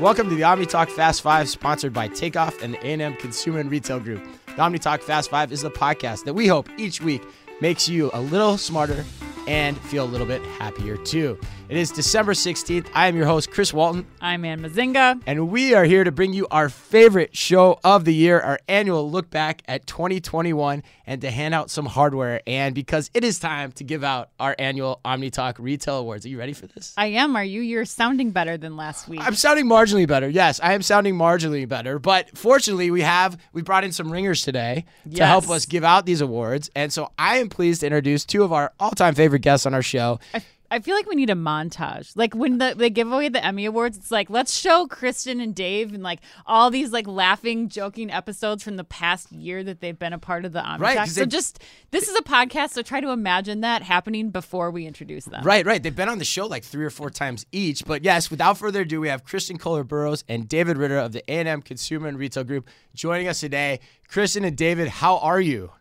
[0.00, 3.70] Welcome to the Omni Talk Fast Five, sponsored by Takeoff and the A&M Consumer and
[3.70, 4.26] Retail Group.
[4.46, 7.20] The Omni Talk Fast Five is the podcast that we hope each week
[7.60, 9.04] makes you a little smarter
[9.46, 11.38] and feel a little bit happier too.
[11.70, 12.88] It is December 16th.
[12.94, 15.22] I am your host, Chris Walton, I'm Ann Mezzenga.
[15.24, 19.08] and we are here to bring you our favorite show of the year, our annual
[19.08, 22.40] look back at 2021, and to hand out some hardware.
[22.44, 26.26] And because it is time to give out our annual Omni Talk Retail Awards.
[26.26, 26.92] Are you ready for this?
[26.96, 27.36] I am.
[27.36, 27.60] Are you?
[27.60, 29.20] You're sounding better than last week.
[29.22, 30.28] I'm sounding marginally better.
[30.28, 32.00] Yes, I am sounding marginally better.
[32.00, 36.04] But fortunately, we have we brought in some ringers today to help us give out
[36.04, 36.68] these awards.
[36.74, 39.82] And so I am pleased to introduce two of our all-time favorite guests on our
[39.82, 40.18] show.
[40.34, 42.12] I, I feel like we need a montage.
[42.14, 45.54] Like when the, they give away the Emmy Awards, it's like, let's show Kristin and
[45.54, 49.98] Dave and like all these like laughing, joking episodes from the past year that they've
[49.98, 51.60] been a part of the Omni Right, So just,
[51.90, 55.42] this is a podcast, so try to imagine that happening before we introduce them.
[55.42, 55.82] Right, right.
[55.82, 57.84] They've been on the show like three or four times each.
[57.84, 61.24] But yes, without further ado, we have Kristin Kohler Burrows and David Ritter of the
[61.28, 63.80] A&M Consumer and Retail Group joining us today.
[64.08, 65.72] Kristin and David, how are you?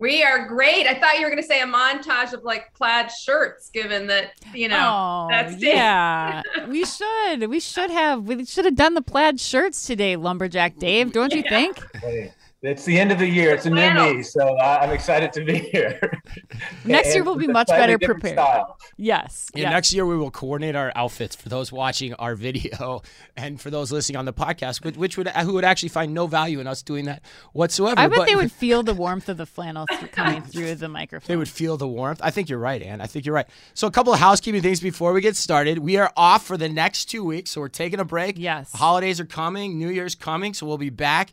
[0.00, 0.86] We are great.
[0.86, 4.32] I thought you were going to say a montage of like plaid shirts, given that
[4.54, 5.62] you know Oh, that's it.
[5.62, 6.42] yeah.
[6.68, 7.48] we should.
[7.50, 8.24] We should have.
[8.24, 11.12] We should have done the plaid shirts today, Lumberjack Dave.
[11.12, 11.82] Don't you think?
[11.96, 13.54] Hey, it's the end of the year.
[13.54, 14.14] It's a new Flannel.
[14.14, 16.00] me, so I- I'm excited to be here.
[16.84, 18.34] Next year we'll be much better prepared.
[18.34, 18.78] style.
[18.96, 19.48] Yes.
[19.54, 19.72] Yeah, yes.
[19.72, 23.02] next year we will coordinate our outfits for those watching our video
[23.36, 26.26] and for those listening on the podcast, which, which would who would actually find no
[26.26, 27.98] value in us doing that whatsoever.
[27.98, 31.28] I bet but they would feel the warmth of the flannel coming through the microphone.
[31.28, 32.20] They would feel the warmth.
[32.24, 33.00] I think you're right, Ann.
[33.00, 33.46] I think you're right.
[33.74, 35.78] So a couple of housekeeping things before we get started.
[35.78, 38.36] We are off for the next two weeks, so we're taking a break.
[38.36, 38.72] Yes.
[38.72, 39.78] Holidays are coming.
[39.78, 41.30] New Year's coming, so we'll be back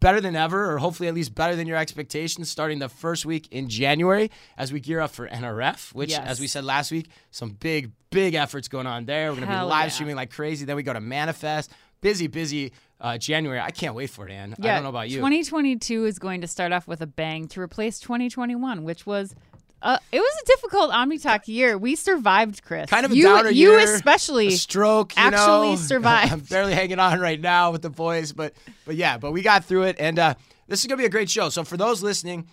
[0.00, 3.48] better than ever, or hopefully at least better than your expectations, starting the first week
[3.50, 6.26] in January as we gear up for NRF, which, Yes.
[6.26, 9.30] as we said last week, some big, big efforts going on there.
[9.30, 9.88] We're going to be live yeah.
[9.90, 10.64] streaming like crazy.
[10.64, 11.72] Then we go to Manifest.
[12.00, 13.60] Busy, busy uh, January.
[13.60, 14.54] I can't wait for it, Ann.
[14.60, 15.16] I don't know about you.
[15.16, 19.34] 2022 is going to start off with a bang to replace 2021, which was.
[19.80, 21.78] Uh, it was a difficult OmniTalk year.
[21.78, 22.90] We survived, Chris.
[22.90, 23.94] kind of a you, downer you year.
[23.94, 24.48] especially.
[24.48, 25.16] a stroke.
[25.16, 25.76] You actually know?
[25.76, 26.32] survived.
[26.32, 29.64] I'm barely hanging on right now with the boys, but but yeah, but we got
[29.64, 30.34] through it, and uh,
[30.66, 31.48] this is gonna be a great show.
[31.48, 32.48] So for those listening,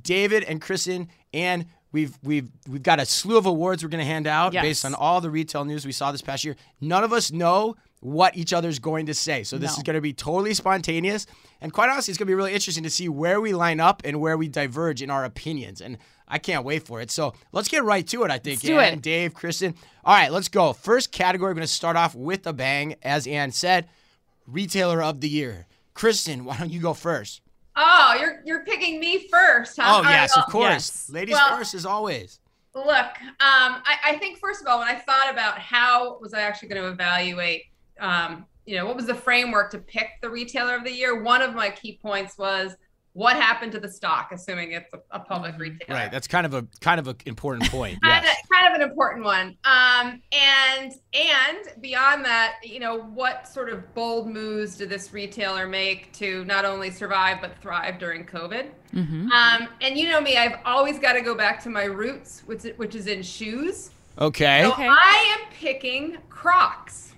[0.00, 1.66] David and Kristin and.
[1.94, 4.62] We've, we've, we've got a slew of awards we're going to hand out Yes.
[4.62, 6.56] based on all the retail news we saw this past year.
[6.80, 9.42] None of us know what each other's going to say.
[9.42, 9.76] So this No.
[9.76, 11.26] is going to be totally spontaneous.
[11.60, 14.00] And quite honestly, it's going to be really interesting to see where we line up
[14.06, 15.82] and where we diverge in our opinions.
[15.82, 15.98] And
[16.32, 17.10] I can't wait for it.
[17.10, 18.56] So let's get right to it, I think.
[18.56, 19.02] Let's do Ann, it.
[19.02, 19.74] Dave, Kristin.
[20.04, 20.72] All right, let's go.
[20.72, 22.96] First category, we're going to start off with a bang.
[23.02, 23.88] As Ann said,
[24.46, 25.66] retailer of the year.
[25.94, 27.42] Kristin, why don't you go first?
[27.76, 29.84] Oh, you're you're picking me first, huh?
[29.86, 30.68] Oh, All right, yes, well, of course.
[30.70, 31.10] yes.
[31.10, 32.38] Ladies Well- first, as always.
[32.74, 36.40] Look, um, I, I think first of all, when I thought about how was I
[36.40, 37.64] actually going to evaluate,
[38.00, 41.22] um, you know, what was the framework to pick the retailer of the year?
[41.22, 42.74] One of my key points was
[43.14, 46.00] what happened to the stock, assuming it's a, a public retailer.
[46.00, 48.00] Right, that's kind of a kind of an important point.
[48.02, 48.36] kind, Yes.
[48.42, 49.56] of, kind of an important one.
[49.64, 55.66] Um, and and beyond that, you know, what sort of bold moves did this retailer
[55.66, 58.70] make to not only survive but thrive during COVID?
[58.94, 59.30] Mhm.
[59.30, 62.62] Um, and you know me, I've always got to go back to my roots, which
[62.76, 63.90] which is in shoes.
[64.18, 64.62] Okay.
[64.64, 64.88] So Okay.
[64.88, 67.11] I am picking Crocs.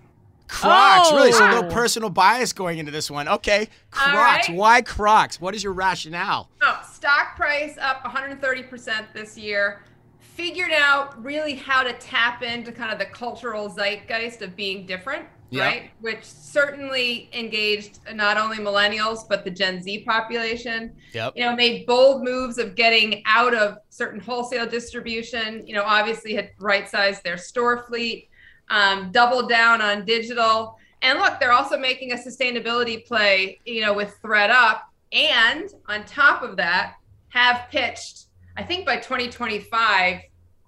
[0.49, 1.33] Crocs, really?
[1.33, 1.71] So no Oh.
[1.71, 3.29] personal bias going into this one.
[3.29, 3.69] Okay.
[3.91, 4.49] Crocs.
[4.49, 4.57] right.
[4.57, 5.41] Why Crocs?
[5.41, 6.51] What is your rationale?
[6.63, 9.83] Oh, stock price up 130% this year.
[10.19, 15.27] Figured out really how to tap into kind of the cultural zeitgeist of being different,
[15.51, 15.63] Yep.
[15.65, 15.91] right?
[16.01, 20.93] Which certainly engaged not only millennials, but the Gen Z population.
[21.13, 21.35] Yep.
[21.37, 25.65] You know, made bold moves of getting out of certain wholesale distribution.
[25.67, 28.29] You know, obviously had right sized their store fleet,
[28.71, 30.79] um, doubled down on digital.
[31.03, 34.81] And look, they're also making a sustainability play, you know, with ThredUp.
[35.13, 36.95] And on top of that,
[37.29, 38.27] have pitched,
[38.57, 40.21] I think by 2025,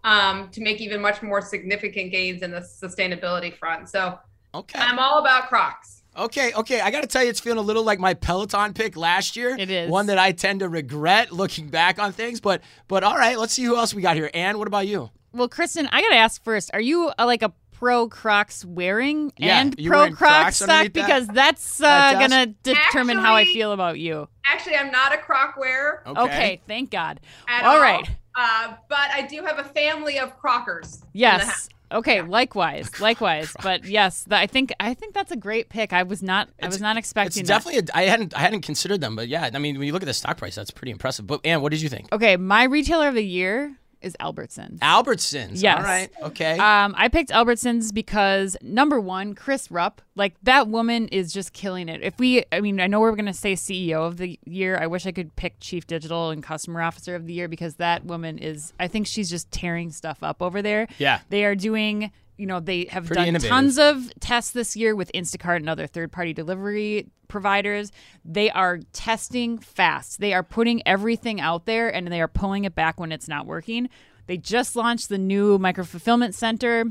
[0.05, 3.89] um, to make even much more significant gains in the sustainability front.
[3.89, 4.19] So
[4.55, 4.79] Okay.
[4.79, 6.03] I'm all about Crocs.
[6.17, 6.81] Okay, okay.
[6.81, 9.55] I got to tell you, it's feeling a little like my Peloton pick last year.
[9.59, 9.91] It is.
[9.91, 12.41] one that I tend to regret looking back on things.
[12.41, 14.31] But, but all right, let's see who else we got here.
[14.33, 15.11] Ann, what about you?
[15.33, 19.33] Well, Kristin, I got to ask first are you uh, like a pro Crocs wearing
[19.39, 20.69] Yeah, and pro Crocs, Crocs stock?
[20.71, 21.07] underneath that?
[21.07, 24.29] Because that's uh, That going to determine how I feel about you.
[24.45, 27.21] Actually, I'm not a Croc wearer Okay, thank God.
[27.49, 27.81] at All all.
[27.81, 28.09] right.
[28.35, 31.03] Uh, but I do have a family of Crockers.
[31.13, 31.45] Yes.
[31.45, 31.69] house.
[31.93, 33.55] Okay, likewise, likewise.
[33.63, 35.93] But yes, th- I think I think that's a great pick.
[35.93, 37.49] I was not I was not It's expecting that.
[37.49, 37.89] definitely.
[37.95, 38.35] A, I hadn't.
[38.37, 39.49] I hadn't considered them, but yeah.
[39.55, 41.27] I mean, when you look at the stock price, that's pretty impressive.
[41.29, 42.13] But Ann, what did you think?
[42.13, 43.77] Okay, my retailer of the year
[44.07, 44.79] is Albertsons.
[44.79, 45.63] Albertsons.
[45.63, 45.79] Yes.
[45.79, 46.11] All right.
[46.23, 46.59] Okay.
[46.59, 51.89] Um, I picked Albertsons because number one, Chris Rupp, like that woman is just killing
[51.89, 52.03] it.
[52.03, 54.79] If we, I mean, I know we're going to say CEO of the year.
[54.81, 58.05] I wish I could pick Chief Digital and Customer Officer of the year because that
[58.07, 60.89] woman is, I think she's just tearing stuff up over there.
[60.99, 61.21] Yeah.
[61.29, 63.49] They are doing, you know, they have Pretty done innovative.
[63.49, 67.93] tons of tests this year with Instacart and other third party delivery providers.
[68.25, 70.21] They are testing fast.
[70.21, 73.47] They are putting everything out there and they are pulling it back when it's not
[73.47, 73.89] working.
[74.27, 76.85] They just launched the new micro fulfillment center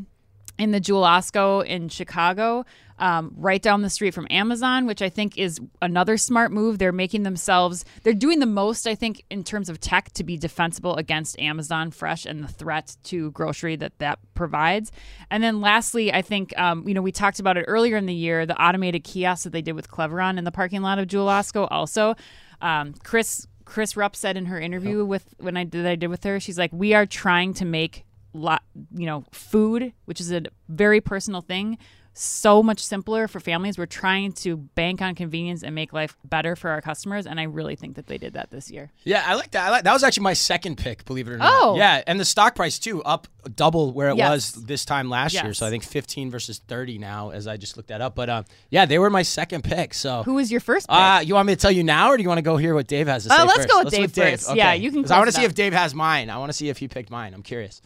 [0.57, 2.65] in the Jewel Osco in Chicago,
[2.97, 6.77] um, right down the street from Amazon, which I think is another smart move.
[6.77, 10.37] They're making themselves, they're doing the most, I think, in terms of tech to be
[10.37, 14.91] defensible against Amazon Fresh and the threat to grocery that that provides.
[15.29, 18.13] And then lastly, I think, um, you know, we talked about it earlier in the
[18.13, 21.27] year, the automated kiosk that they did with Cleveron in the parking lot of Jewel
[21.27, 22.15] Osco also.
[22.61, 26.07] Um, Chris Chris Rupp said in her interview with when I did that I did
[26.07, 28.63] with her, she's like, we are trying to make lot
[28.93, 31.77] you know food which is a very personal thing
[32.17, 36.55] so much simpler for families we're trying to bank on convenience and make life better
[36.55, 39.35] for our customers and i really think that they did that this year yeah, I
[39.35, 39.67] like that.
[39.67, 41.51] I like that was actually my second pick, believe it or not.
[41.53, 41.75] Oh.
[41.75, 44.29] Yeah, and the stock price too up double where it Yes.
[44.55, 45.53] was this time last year.
[45.53, 48.15] So I think 15 versus 30 now as I just looked that up.
[48.15, 49.93] But um, yeah, they were my second pick.
[49.93, 50.97] So who was your first pick?
[50.97, 52.73] Uh, you want me to tell you now, or do you want to go hear
[52.73, 53.69] what Dave has to say Uh, let's first?
[53.69, 54.55] go with Dave first.
[54.55, 55.45] Yeah, you can 'Cause I want to see out.
[55.45, 56.29] if Dave has mine.
[56.31, 57.33] I want to see if he picked mine.
[57.35, 57.81] I'm curious.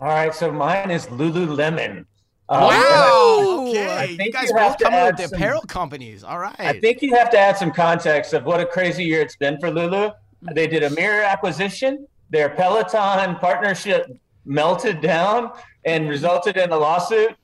[0.00, 2.04] All right, so mine is Lululemon.
[2.50, 2.70] Um, Wow.
[2.72, 4.24] I Okay.
[4.24, 6.24] You guys you both have to coming with add the some- apparel companies.
[6.24, 6.54] All right.
[6.58, 9.58] I think you have to add some context of what a crazy year it's been
[9.60, 10.10] for Lulu.
[10.54, 12.06] They did a mirror acquisition.
[12.30, 14.10] Their Peloton partnership
[14.44, 15.52] melted down
[15.84, 17.36] and resulted in a lawsuit.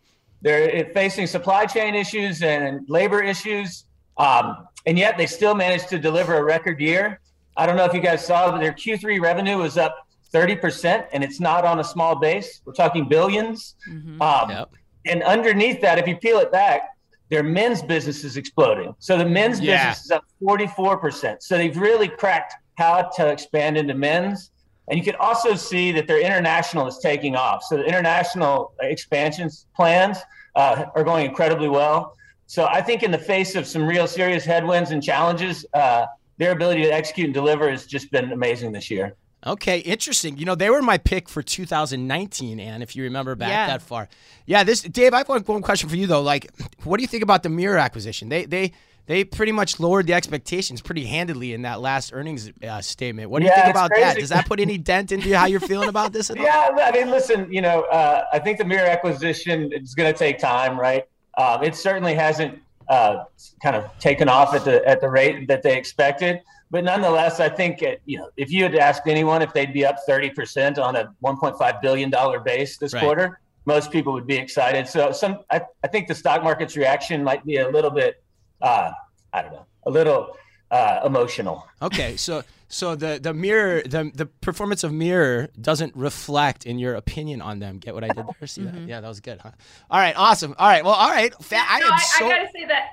[0.42, 3.84] They're facing supply chain issues and labor issues,
[4.18, 7.20] um, and yet they still managed to deliver a record year.
[7.56, 9.94] I don't know if you guys saw, but their Q3 revenue was up
[10.32, 12.60] 30%, and it's not on a small base.
[12.64, 13.74] We're talking 1000000000s
[14.20, 14.70] Um, Yep.
[15.06, 16.90] And underneath that, if you peel it back,
[17.30, 18.94] their men's business is exploding.
[18.98, 19.88] So the men's Yeah.
[19.88, 21.42] business is up 44%.
[21.42, 24.50] So they've really cracked how to expand into men's.
[24.88, 27.64] And you can also see that their international is taking off.
[27.64, 30.18] So the international expansions plans
[30.54, 32.14] uh, are going incredibly well.
[32.46, 36.06] So I think in the face of some real serious headwinds and challenges, uh,
[36.38, 39.16] their ability to execute and deliver has just been amazing this year.
[39.44, 40.38] Okay, interesting.
[40.38, 43.66] You know, they were my pick for 2019, and if you remember back Yeah.
[43.68, 44.08] that far.
[44.46, 46.22] Yeah, this Dave, I have one, one question for you though.
[46.22, 46.50] Like,
[46.84, 48.28] what do you think about the Mirror acquisition?
[48.28, 48.72] They they
[49.06, 53.30] they pretty much lowered the expectations pretty handedly in that last earnings uh, statement.
[53.30, 54.16] What do you think it's about that?
[54.18, 56.44] Does that put any dent into how you're feeling about this at all?
[56.44, 60.18] Yeah, I mean, listen, you know, uh, I think the mirror acquisition is going to
[60.18, 61.04] take time, right?
[61.38, 63.24] Um, it certainly hasn't uh,
[63.62, 66.40] kind of taken off at the at the rate that they expected,
[66.70, 69.84] but nonetheless, I think it, you know, if you had asked anyone if they'd be
[69.84, 73.02] up thirty percent on a one point five billion dollar base this Right.
[73.02, 74.86] quarter, most people would be excited.
[74.88, 78.22] So, some I, I think the stock market's reaction might be a little bit,
[78.62, 78.90] uh,
[79.32, 80.36] I don't know, a little
[80.70, 81.66] uh, emotional.
[81.82, 86.94] Okay, so so the the mirror the the performance of mirror doesn't reflect in your
[86.94, 87.78] opinion on them.
[87.78, 88.46] Get what I did there?
[88.48, 88.74] See that?
[88.88, 89.40] Yeah, that was good.
[89.40, 89.50] Huh?
[89.90, 90.54] All right, awesome.
[90.58, 91.32] All right, well, all right.
[91.42, 92.26] Fa- I No, am I, so.
[92.26, 92.88] I gotta say that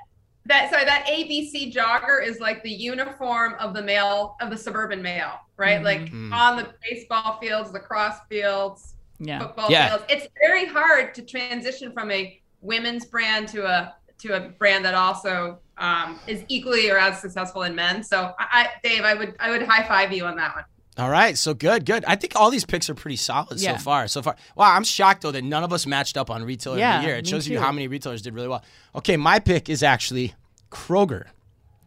[0.46, 5.00] that sorry that ABC jogger is like the uniform of the male of the suburban
[5.02, 5.82] male, right?
[5.82, 6.32] Like Mhm.
[6.32, 9.88] on the baseball fields, lacrosse fields, yeah football Yeah.
[9.88, 10.04] fields.
[10.10, 14.94] It's very hard to transition from a women's brand to a to a brand that
[14.94, 18.02] also um, is equally or as successful in men.
[18.02, 20.64] So, I, I, Dave, I would I would high five you on that one.
[20.96, 22.04] All right, so good, good.
[22.06, 23.76] I think all these picks are pretty solid Yeah.
[23.76, 24.06] so far.
[24.06, 27.02] So far, wow, I'm shocked though that none of us matched up on retailer of
[27.02, 27.16] the year.
[27.16, 28.62] It me shows you how many retailers did really well.
[28.94, 30.34] Okay, my pick is actually
[30.70, 31.24] Kroger.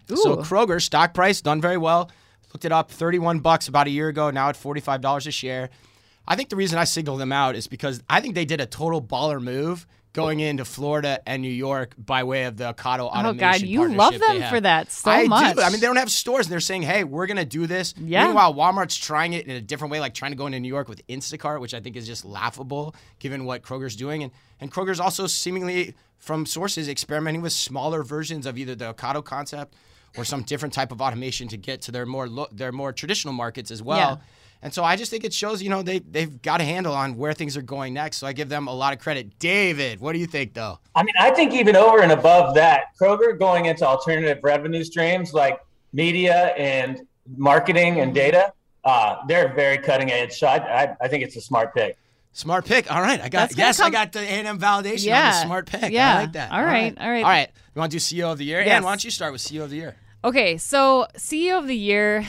[0.09, 2.09] So Kroger stock price done very well.
[2.53, 4.29] Looked it up, 31 bucks about a year ago.
[4.29, 5.69] Now at 45 dollars a share.
[6.27, 8.65] I think the reason I singled them out is because I think they did a
[8.65, 9.87] total baller move
[10.17, 13.25] going into Florida and New York by way of the Ocado automation.
[13.25, 13.37] oh automation.
[13.37, 15.61] god you love them for that so I much do.
[15.61, 18.25] I mean, they don't have stores, and they're saying, "Hey, we're gonna do this." Yeah.
[18.25, 20.89] Meanwhile, Walmart's trying it in a different way, like trying to go into New York
[20.89, 24.99] with Instacart, which I think is just laughable given what Kroger's doing, and and Kroger's
[24.99, 29.75] also seemingly, from sources, experimenting with smaller versions of either the Ocado concept
[30.17, 33.33] or some different type of automation to get to their more lo- their more traditional
[33.33, 33.97] markets as well.
[33.97, 34.17] Yeah.
[34.61, 37.15] And so I just think it shows, you know, they they've got a handle on
[37.17, 38.17] where things are going next.
[38.17, 39.37] So I give them a lot of credit.
[39.39, 40.79] David, what do you think though?
[40.95, 45.33] I mean, I think even over and above that, Kroger going into alternative revenue streams
[45.33, 45.59] like
[45.93, 47.01] media and
[47.35, 50.33] marketing and data, uh, they're very cutting edge.
[50.33, 51.97] So I, I, I think it's a smart pick.
[52.33, 52.91] Smart pick.
[52.93, 55.31] All right, I got That's gonna yes, I got the A&M validation on Yeah.
[55.31, 55.91] the smart pick.
[55.91, 56.17] Yeah.
[56.17, 56.51] I like that.
[56.51, 57.23] All right, all right.
[57.23, 57.49] all right.
[57.75, 58.61] You want to do CEO of the year?
[58.61, 58.75] Yes.
[58.75, 59.95] And why don't you start with CEO of the year?
[60.23, 62.25] Okay, so CEO of the year,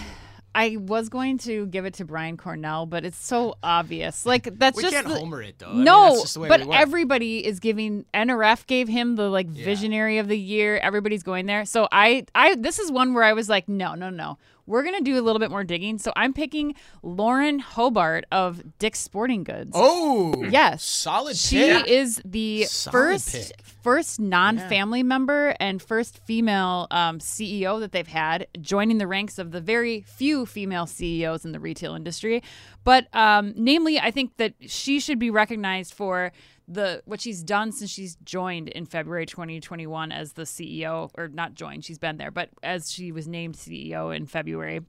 [0.55, 4.27] I was going to give it to Brian Cornell, but it's so obvious.
[4.27, 5.69] Like that's We just can't the- homer it though.
[5.69, 9.65] I mean, no, the way but everybody is giving NRF gave him the like Yeah.
[9.65, 10.79] visionary of the year.
[10.79, 11.65] Everybody's going there.
[11.65, 14.39] So I I this is one where I was like, no, no, no.
[14.67, 15.97] We're gonna do a little bit more digging.
[15.99, 19.71] So I'm picking Lauren Hobart of Dick's Sporting Goods.
[19.75, 20.83] Oh, Yes.
[20.85, 21.87] solid She pick.
[21.87, 23.53] is the Solid first pick.
[23.83, 29.51] First non-family member and first female um, CEO that they've had, joining the ranks of
[29.51, 32.43] the very few female CEOs in the retail industry.
[32.85, 36.33] But um, namely, I think that she should be recognized for
[36.69, 41.55] the what she's done since she's joined in February 2021 as the CEO, or not
[41.55, 44.81] joined, she's been there, but as she was named CEO in February.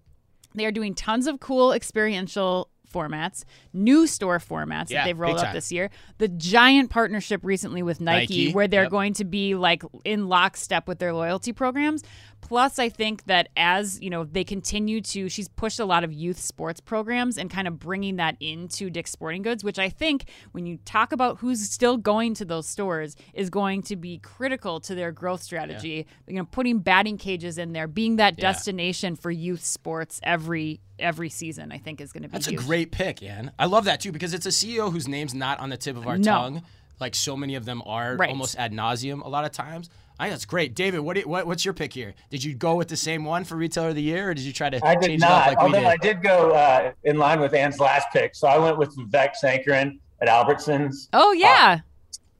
[0.56, 3.44] They are doing tons of cool experiential formats,
[3.74, 5.90] new store formats Yeah, that they've rolled out this year.
[6.18, 8.92] The giant partnership recently with Nike, Nike, where they're yep.
[8.92, 12.04] going to be like in lockstep with their loyalty programs.
[12.42, 16.12] Plus, I think that as you know, they continue to, she's pushed a lot of
[16.12, 20.26] youth sports programs and kind of bringing that into Dick's Sporting Goods, which I think
[20.52, 24.80] when you talk about who's still going to those stores is going to be critical
[24.82, 26.08] to their growth strategy.
[26.28, 28.52] You know, putting batting cages in there, being that Yeah.
[28.52, 32.54] destination for youth sports every every season, I think is going to be That's a
[32.56, 33.52] great pick, Ann.
[33.58, 36.06] I love that too because it's a CEO whose name's not on the tip of
[36.08, 36.24] our No.
[36.32, 36.62] tongue,
[37.00, 38.30] like so many of them are, Right.
[38.30, 39.90] almost ad nauseum a lot of times.
[40.20, 41.00] I think that's great, David.
[41.00, 42.14] What, do you- what what's your pick here?
[42.30, 44.52] Did you go with the same one for retailer of the year, or did you
[44.52, 45.88] try to I did change not, it up like we although did?
[45.88, 48.36] I did go uh, in line with Ann's last pick.
[48.36, 51.08] So I went with Vivek Sankaran at Albertsons.
[51.14, 51.80] Oh yeah.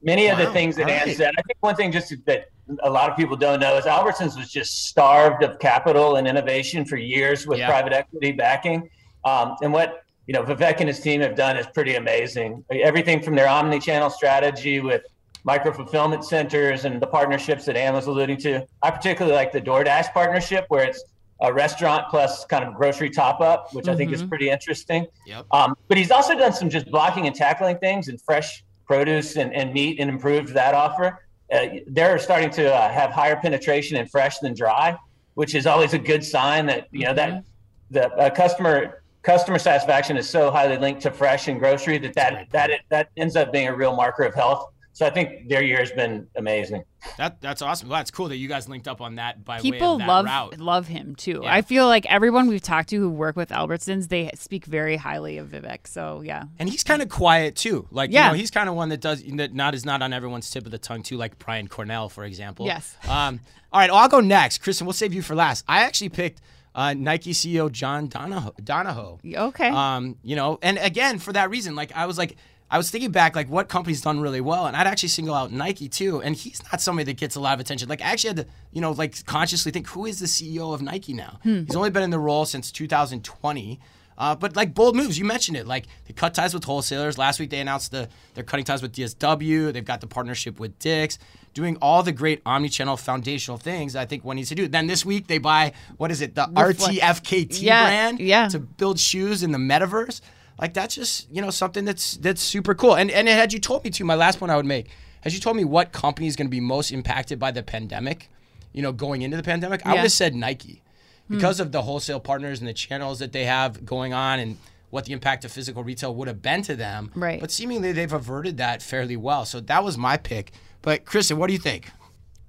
[0.02, 1.16] Many of the things that all Ann right.
[1.16, 2.46] said, I think one thing just that
[2.82, 6.84] a lot of people don't know is Albertsons was just starved of capital and innovation
[6.84, 7.68] for years with Yeah.
[7.68, 8.88] private equity backing.
[9.24, 12.62] Um, and what you know Vivek and his team have done is pretty amazing.
[12.70, 15.02] Everything from their omni-channel strategy with
[15.44, 18.66] micro fulfillment centers and the partnerships that Ann was alluding to.
[18.82, 21.02] I particularly like the DoorDash partnership where it's
[21.42, 25.06] a restaurant plus kind of grocery top up, which I think is pretty interesting.
[25.26, 25.46] Yep.
[25.52, 29.54] Um, but he's also done some just blocking and tackling things and fresh produce and,
[29.54, 31.24] and meat and improved that offer.
[31.52, 34.96] Uh, they're starting to uh, have higher penetration in fresh than dry,
[35.34, 37.44] which is always a good sign that you know that
[37.90, 42.46] the uh, customer customer satisfaction is so highly linked to fresh and grocery that that
[42.50, 44.72] that that ends up being a real marker of health.
[44.92, 46.82] So I think their year has been amazing.
[47.16, 47.88] That that's awesome.
[47.88, 50.08] Well, that's cool that you guys linked up on that by way People of that
[50.08, 50.58] love route.
[50.58, 51.40] love him too.
[51.44, 51.54] Yeah.
[51.54, 55.38] I feel like everyone we've talked to who work with Albertsons, they speak very highly
[55.38, 55.86] of Vivek.
[55.86, 56.44] So yeah.
[56.58, 57.86] And he's kind of quiet too.
[57.90, 58.26] Like Yeah.
[58.26, 60.66] you know, he's kind of one that does that not is not on everyone's tip
[60.66, 62.66] of the tongue too, like Brian Cornell, for example.
[62.66, 62.96] Yes.
[63.08, 63.40] Um.
[63.72, 64.82] All right, well, I'll go next, Kristin.
[64.82, 65.64] We'll save you for last.
[65.68, 66.40] I actually picked
[66.74, 68.52] uh, Nike CEO John Donahoe.
[68.62, 69.20] Donahoe.
[69.24, 69.68] Okay.
[69.68, 72.36] Um, you know, and again for that reason, like I was like,
[72.70, 75.50] I was thinking back, like what company's done really well, and I'd actually single out
[75.50, 76.22] Nike too.
[76.22, 77.88] And he's not somebody that gets a lot of attention.
[77.88, 80.80] Like I actually had to, you know, like consciously think, who is the CEO of
[80.80, 81.40] Nike now?
[81.42, 83.80] He's only been in the role since 2020.
[84.16, 85.66] Uh, but like bold moves, you mentioned it.
[85.66, 87.16] Like they cut ties with wholesalers.
[87.16, 89.72] Last week they announced the they're cutting ties with DSW.
[89.72, 91.18] They've got the partnership with Dick's,
[91.54, 93.96] doing all the great omni-channel foundational things.
[93.96, 94.68] I think one needs to do.
[94.68, 98.48] Then this week they buy what is it, the RTFKT Yeah, brand, yeah.
[98.48, 100.20] to build shoes in the metaverse.
[100.60, 102.94] Like that's just you know something that's that's super cool.
[102.94, 104.88] And and had you told me to, my last point I would make,
[105.22, 108.28] had you told me what company is going to be most impacted by the pandemic,
[108.72, 110.82] you know, going into the pandemic, I would have said Nike,
[111.28, 114.58] because of the wholesale partners and the channels that they have going on and
[114.90, 117.10] what the impact of physical retail would have been to them.
[117.14, 117.40] Right.
[117.40, 119.44] But seemingly they've averted that fairly well.
[119.44, 120.52] So that was my pick.
[120.82, 121.90] But Kristin, what do you think?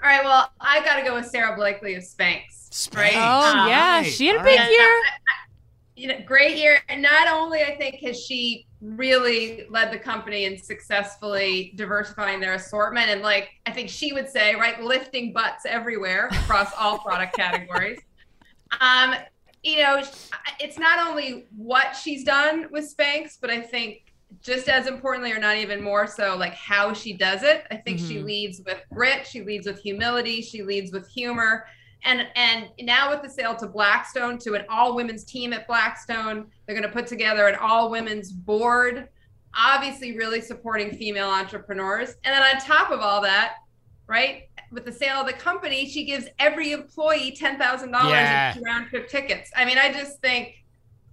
[0.03, 2.96] All right, well, I got to go with Sara Blakely of Spanx.
[2.96, 3.13] Right?
[3.15, 4.72] oh Um, yeah, she had a big right.
[4.72, 5.01] year.
[6.01, 6.79] You know, great year.
[6.89, 12.53] And not only I think has she really led the company in successfully diversifying their
[12.55, 17.36] assortment, and like I think she would say, right, lifting butts everywhere across all product
[17.36, 18.00] categories.
[18.79, 19.13] Um,
[19.62, 20.01] you know,
[20.60, 24.01] it's not only what she's done with Spanx, but I think
[24.41, 27.65] just as importantly, or not even more so, like how she does it.
[27.70, 28.24] I think she Mhm.
[28.24, 31.67] leads with grit, she leads with humility, she leads with humor
[32.03, 36.48] and and now with the sale to Blackstone to an all women's team at Blackstone,
[36.65, 39.08] they're going to put together an all women's board,
[39.55, 42.15] obviously really supporting female entrepreneurs.
[42.24, 43.55] And then on top of all that,
[44.08, 48.01] right, with the sale of the company, she gives every employee ten thousand Yeah.
[48.01, 49.51] dollars in round trip tickets.
[49.55, 50.55] I mean, I just think,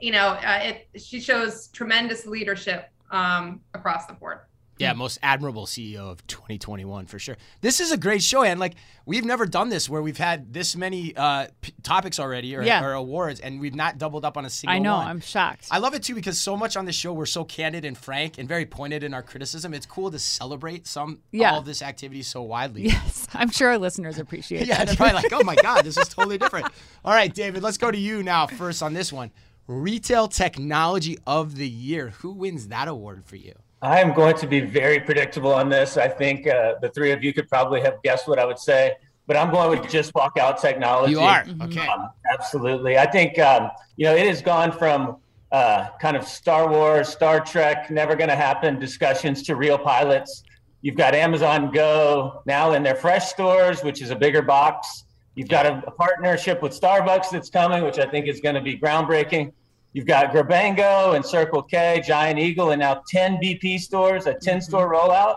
[0.00, 4.40] you know, uh, it she shows tremendous leadership um, across the board.
[4.78, 7.36] Yeah, most admirable CEO of 2021 for sure.
[7.60, 8.74] This is a great show, and like
[9.06, 12.84] we've never done this where we've had this many uh, p- topics already or, Yeah.
[12.84, 14.96] or awards, and we've not doubled up on a single I know.
[14.96, 15.06] one.
[15.08, 15.66] I'm shocked.
[15.70, 18.38] I love it too because so much on the show we're so candid and frank
[18.38, 19.74] and very pointed in our criticism.
[19.74, 21.52] It's cool to celebrate some Yeah.
[21.52, 22.82] all of this activity so widely.
[22.86, 24.68] yes, I'm sure our listeners appreciate it.
[24.68, 26.66] Yeah, they're probably like, oh my God, this is totally different.
[27.04, 29.30] All right, David, let's go to you now first on this one.
[29.66, 32.10] Retail Technology of the Year.
[32.20, 33.54] Who wins that award for you?
[33.80, 35.96] I am going to be very predictable on this.
[35.96, 38.94] I think uh, the three of you could probably have guessed what I would say,
[39.26, 41.12] but I'm going with just walk out technology.
[41.12, 41.86] You are okay.
[41.86, 42.98] Um, absolutely.
[42.98, 45.18] I think um, you know it has gone from
[45.52, 50.42] uh, kind of Star Wars, Star Trek, never going to happen discussions to real pilots.
[50.82, 55.04] You've got Amazon Go now in their fresh stores, which is a bigger box.
[55.36, 58.60] You've got a, a partnership with Starbucks that's coming, which I think is going to
[58.60, 59.52] be groundbreaking.
[59.92, 64.60] You've got Grabango and Circle K, Giant Eagle, and now 10 BP stores, a 10
[64.60, 65.36] store rollout.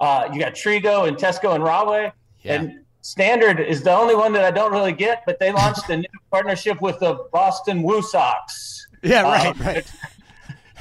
[0.00, 2.12] Uh, you got Trigo and Tesco and REWE.
[2.42, 2.54] Yeah.
[2.54, 5.96] And Standard is the only one that I don't really get, but they launched a
[5.96, 8.86] new partnership with the Boston Woo Sox.
[9.02, 9.92] Yeah, right, Um, right.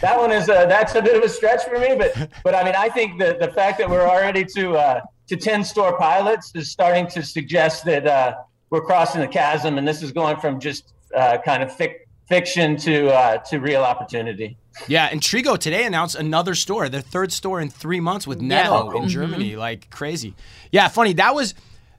[0.01, 2.63] That one is a, that's a bit of a stretch for me, but but I
[2.63, 6.51] mean I think that the fact that we're already to uh, to ten store pilots
[6.55, 8.33] is starting to suggest that uh,
[8.71, 12.00] we're crossing the chasm, and this is going from just uh, kind of fic-
[12.31, 14.57] fiction to uh, to real opportunity.
[14.87, 18.91] Yeah, and Trigo today announced another store, their third store in three months with Netto
[18.91, 20.33] in Germany, like crazy.
[20.71, 21.13] Yeah, funny.
[21.13, 21.53] That was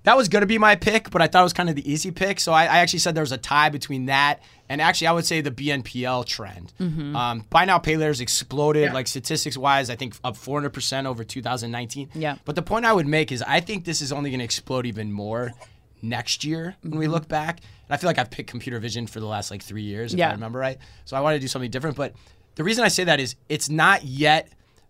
[0.05, 2.11] that was gonna be my pick, but I thought it was kind of the easy
[2.11, 2.41] pick.
[2.41, 5.27] So I, I actually said there was a tie between that and actually I would
[5.27, 6.73] say the BNPL trend.
[6.81, 9.91] Um, buy now pay later's exploded, like statistics wise.
[9.91, 12.09] I think up 400 percent over 2019.
[12.15, 12.37] Yeah.
[12.47, 15.13] But the point I would make is I think this is only gonna explode even
[15.13, 15.53] more
[16.01, 17.61] next year when we look back.
[17.93, 20.31] I feel like I've picked computer vision for the last like three years, if Yeah.
[20.31, 20.79] I remember right.
[21.05, 21.97] So I wanted to do something different.
[21.97, 22.15] But
[22.55, 24.49] the reason I say that is it's not yet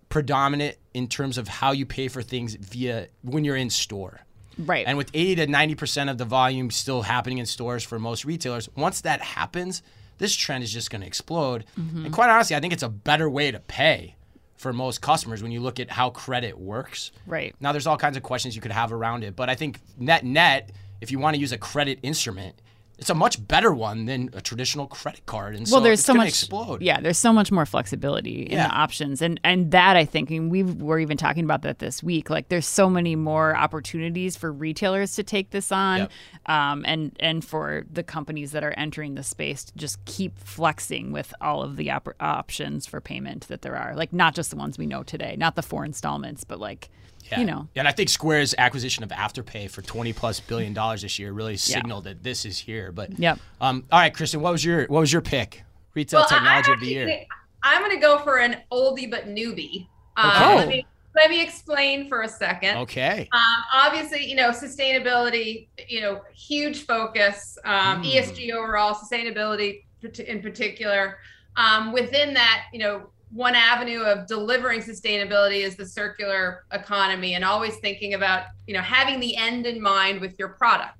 [0.08, 4.20] predominant in terms of how you pay for things via when you're in store.
[4.58, 4.86] Right.
[4.86, 8.68] And with 80 to 90% of the volume still happening in stores for most retailers,
[8.76, 9.82] once that happens,
[10.18, 11.64] this trend is just going to explode.
[11.80, 12.04] Mm-hmm.
[12.04, 14.16] And quite honestly, I think it's a better way to pay
[14.56, 17.10] for most customers when you look at how credit works.
[17.26, 17.54] Right.
[17.58, 20.24] Now, there's all kinds of questions you could have around it, but I think net
[20.24, 22.60] net, if you want to use a credit instrument,
[23.02, 25.56] it's a much better one than a traditional credit card.
[25.56, 26.28] And well, so there's it's so much.
[26.28, 26.80] explode.
[26.82, 28.68] Yeah, there's so much more flexibility in Yeah.
[28.68, 32.00] the options, and and that I think, and we were even talking about that this
[32.02, 32.30] week.
[32.30, 36.10] Like, there's so many more opportunities for retailers to take this on, Yep.
[36.46, 41.10] um, and and for the companies that are entering the space to just keep flexing
[41.10, 43.96] with all of the op- options for payment that there are.
[43.96, 46.88] Like, not just the ones we know today, not the four installments, but like,
[47.32, 47.40] Yeah.
[47.40, 51.18] you know, And I think Square's acquisition of Afterpay for 20 plus billion dollars this
[51.18, 52.92] year really signaled that this is here.
[52.92, 53.38] But Yep.
[53.60, 55.62] um, all right, Kristin, what was your what was your pick?
[55.94, 57.24] Retail Well, technology I'm of the year.
[57.62, 59.86] I'm going to go for an oldie but newbie.
[60.16, 60.56] Um, Okay.
[60.56, 62.76] let, me, let me explain for a second.
[62.78, 63.28] Okay.
[63.32, 68.12] Um, obviously, you know, sustainability, you know, huge focus, um, Mm.
[68.12, 69.84] ESG overall, sustainability
[70.26, 71.18] in particular.
[71.56, 77.44] Um, within that, you know, one avenue of delivering sustainability is the circular economy and
[77.44, 80.98] always thinking about, you know, having the end in mind with your product.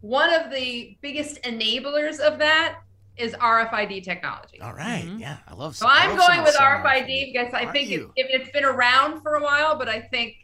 [0.00, 2.80] One of the biggest enablers of that
[3.16, 4.60] is RFID technology.
[4.60, 5.04] All right.
[5.04, 5.20] Mhm.
[5.20, 5.76] Yeah, I love.
[5.76, 9.36] So I I'm going with some RFID because I think it, has been around for
[9.36, 10.34] a while, but I think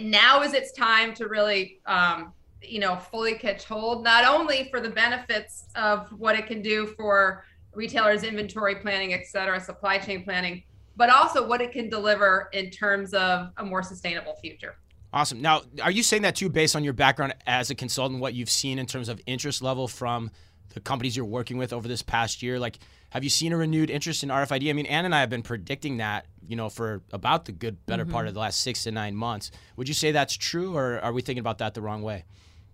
[0.00, 4.80] now is its time to really, um, you know, fully catch hold, not only for
[4.80, 7.44] the benefits of what it can do for
[7.74, 10.62] retailers' inventory planning, et cetera, supply chain planning,
[10.96, 14.76] but also what it can deliver in terms of a more sustainable future.
[15.12, 15.40] Awesome.
[15.40, 18.50] Now, are you saying that too, based on your background as a consultant, what you've
[18.50, 20.30] seen in terms of interest level from
[20.70, 22.58] the companies you're working with over this past year?
[22.58, 22.78] Like,
[23.10, 24.68] have you seen a renewed interest in RFID?
[24.68, 27.86] I mean, Ann and I have been predicting that, you know, for about the good
[27.86, 28.28] better part mm-hmm.
[28.28, 29.52] of the last six to nine months.
[29.76, 32.24] Would you say that's true, or are we thinking about that the wrong way?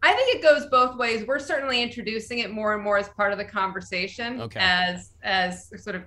[0.03, 1.27] I think it goes both ways.
[1.27, 4.59] We're certainly introducing it more and more as part of the conversation, Okay.
[4.61, 6.05] as as sort of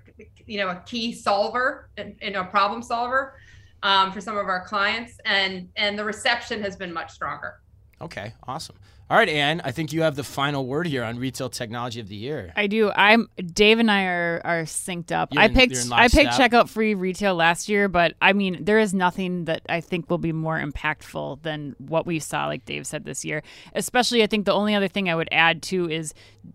[0.48, 3.36] you know a key solver and know, a problem solver
[3.84, 7.60] um, for some of our clients, and and the reception has been much stronger.
[8.02, 8.76] Okay, awesome.
[9.10, 12.08] All right, Ann, I think you have the final word here on retail technology of
[12.08, 12.52] the year.
[12.56, 12.92] I do.
[12.96, 15.34] I'm Dave and I are are synced up.
[15.34, 18.80] You're I in- picked I picked checkout free retail last year, but I mean there
[18.80, 22.88] is nothing that I think will be more impactful than what we saw, like Dave
[22.88, 23.44] said this year.
[23.76, 26.14] Especially, I think the only other thing I would add too is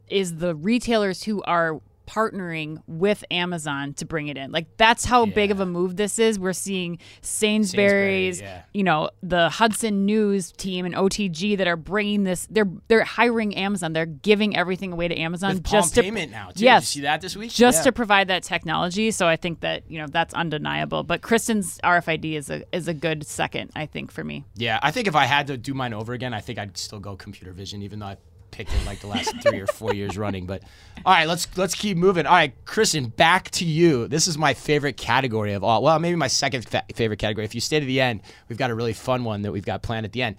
[0.08, 4.50] is the retailers who are partnering with Amazon to bring it in.
[4.50, 6.38] Like that's how big of a move this is.
[6.38, 8.62] We're seeing Sainsbury's, yeah.
[8.72, 12.46] you know, the Hudson News team and OTG that are bringing this.
[12.50, 13.92] They're they're hiring Amazon.
[13.92, 16.64] They're giving everything away to Amazon With just to payment now, too.
[16.64, 16.82] Yes.
[16.82, 17.50] Did you see that this week?
[17.50, 17.84] just Yeah.
[17.84, 19.10] to provide that technology.
[19.10, 21.02] So I think that you know that's undeniable.
[21.02, 24.44] But Kristin's RFID is a is a good second, I think, for me.
[24.56, 27.00] Yeah, I think if I had to do mine over again, I think I'd still
[27.00, 28.16] go computer vision, even though I
[28.50, 30.46] picked it like the last three or four years running.
[30.46, 30.62] But
[31.04, 32.26] all right, let's let's keep moving.
[32.26, 34.08] All right, Kristin, back to you.
[34.08, 35.82] This is my favorite category of all.
[35.82, 37.44] Well, maybe my second fa- favorite category.
[37.44, 39.82] If you stay to the end, we've got a really fun one that we've got
[39.82, 40.36] planned at the end.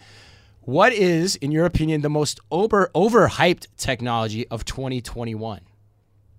[0.61, 5.61] What is, in your opinion, the most over overhyped technology of 2021?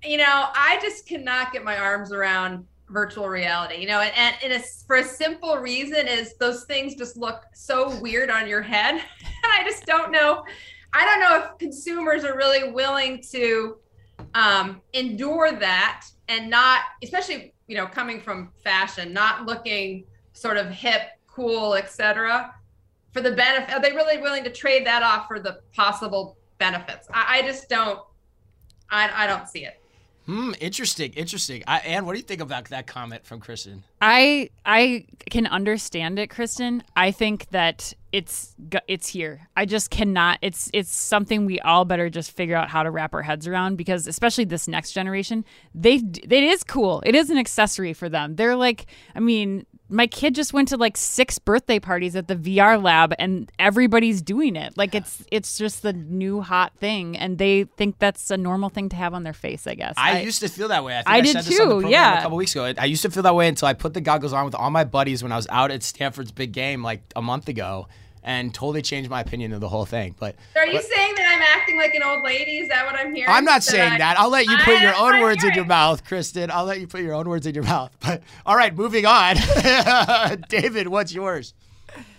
[0.05, 4.53] you know, I just cannot get my arms around virtual reality, you know, and, and,
[4.53, 8.95] it's for a simple reason is those things just look so weird on your head.
[8.95, 9.03] and
[9.45, 10.45] I just don't know.
[10.93, 13.77] I don't know if consumers are really willing to
[14.35, 20.69] um, endure that and not, especially, you know, coming from fashion, not looking sort of
[20.71, 22.55] hip, cool, etc.
[23.13, 27.09] For the benefit, are they really willing to trade that off for the possible benefits?
[27.13, 28.01] I, I just don't.
[28.91, 29.81] I, I don't see it.
[30.27, 31.63] Hmm, interesting, interesting.
[31.67, 33.83] I, Anne, what do you think about that comment from Kristin?
[34.01, 36.83] I I can understand it, Kristin.
[36.97, 38.55] I think that it's
[38.89, 39.49] it's here.
[39.57, 40.39] I just cannot.
[40.43, 43.77] It's it's something we all better just figure out how to wrap our heads around
[43.77, 47.03] because especially this next generation, they it is cool.
[47.05, 48.37] It is an accessory for them.
[48.37, 52.37] They're like, I mean, my kid just went to like six birthday parties at the
[52.37, 54.77] VR lab and everybody's doing it.
[54.77, 58.89] Like it's it's just the new hot thing and they think that's a normal thing
[58.91, 59.95] to have on their face, I guess.
[59.97, 60.95] I, I used to feel that way.
[60.97, 61.85] I, I, I did too.
[61.89, 62.21] yeah.
[62.21, 62.73] A couple weeks ago.
[62.79, 64.85] I used to feel that way until I put the goggles on with all my
[64.85, 67.89] buddies when I was out at Stanford's big game like a month ago
[68.23, 70.15] and totally changed my opinion of the whole thing.
[70.19, 72.59] But are you but, saying that I'm acting like an old lady?
[72.59, 73.31] Is that what I'm hearing?
[73.31, 74.19] I'm not saying that.
[74.19, 76.51] I'll let you put I, your own words in your mouth, Kristin.
[76.51, 77.91] I'll let you put your own words in your mouth.
[78.01, 79.37] But all right, moving on.
[80.49, 81.55] David, what's yours?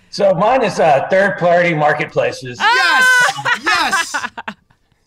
[0.09, 2.59] So mine is uh, third party marketplaces.
[2.59, 3.07] Yes,
[3.63, 4.29] yes.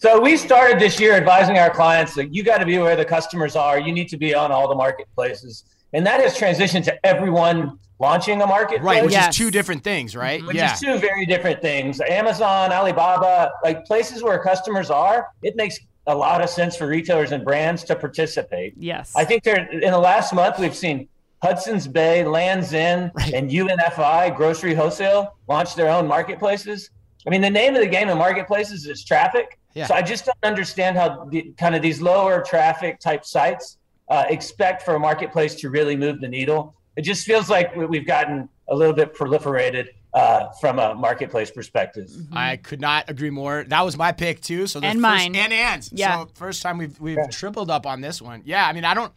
[0.05, 3.07] So we started this year advising our clients that you got to be where the
[3.07, 3.81] customers are.
[3.81, 8.43] You need to be on all the marketplaces, and that has transitioned to everyone launching
[8.43, 8.83] a marketplace.
[8.83, 9.31] Right, which yes.
[9.31, 10.45] is two different things, right?
[10.45, 10.75] Which yeah.
[10.75, 12.01] is two very different things.
[12.01, 17.33] Amazon, Alibaba, like places where customers are, it makes a lot of sense for retailers
[17.33, 18.75] and brands to participate.
[18.77, 19.13] Yes.
[19.17, 21.09] I think there in the last month we've seen
[21.43, 23.33] Hudson's Bay, Lands End, right.
[23.33, 26.91] and UNFI Grocery Wholesale launch their own marketplaces.
[27.27, 29.59] I mean, the name of the game in marketplaces is traffic.
[29.75, 29.87] Yeah.
[29.87, 33.79] So I just don't understand how the, kind of these lower traffic type sites
[34.09, 36.75] uh, expect for a marketplace to really move the needle.
[36.97, 42.09] It just feels like we've gotten a little bit proliferated uh, from a marketplace perspective.
[42.09, 42.37] Mm-hmm.
[42.37, 43.65] I could not agree more.
[43.65, 44.67] That was my pick too.
[44.67, 45.91] So and first, mine and Anne's.
[45.93, 46.23] Yeah.
[46.23, 47.27] So first time we've we've yeah.
[47.29, 48.43] tripled up on this one.
[48.45, 48.67] Yeah.
[48.67, 49.13] I mean, I don't.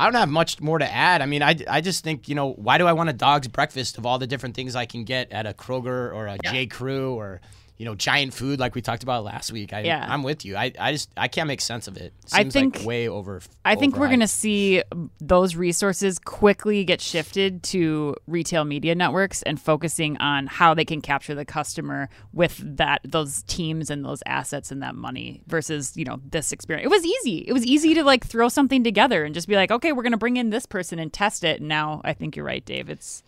[0.00, 1.22] I don't have much more to add.
[1.22, 3.98] I mean, I, I just think, you know, why do I want a dog's breakfast
[3.98, 6.52] of all the different things I can get at a Kroger or a yeah.
[6.52, 6.66] J.
[6.66, 7.40] Crew or
[7.78, 9.72] you know, giant food like we talked about last week.
[9.72, 10.04] I, yeah.
[10.06, 10.56] I'm with you.
[10.56, 12.12] I, I just I can't make sense of it.
[12.24, 13.40] it I think like way over.
[13.64, 14.82] I think we're gonna see
[15.20, 21.00] those resources quickly get shifted to retail media networks and focusing on how they can
[21.00, 26.04] capture the customer with that those teams and those assets and that money versus you
[26.04, 26.84] know this experience.
[26.84, 27.44] It was easy.
[27.46, 30.16] It was easy to like throw something together and just be like, okay, we're gonna
[30.16, 31.60] bring in this person and test it.
[31.60, 32.90] And now I think you're right, Dave.
[32.90, 33.22] It's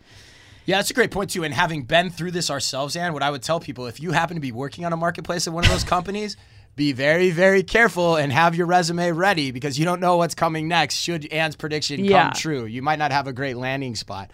[0.66, 1.44] yeah, that's a great point too.
[1.44, 4.36] And having been through this ourselves, Anne, what I would tell people if you happen
[4.36, 6.36] to be working on a marketplace at one of those companies,
[6.76, 10.68] be very, very careful and have your resume ready because you don't know what's coming
[10.68, 10.96] next.
[10.96, 12.24] Should Anne's prediction yeah.
[12.24, 14.30] come true, you might not have a great landing spot.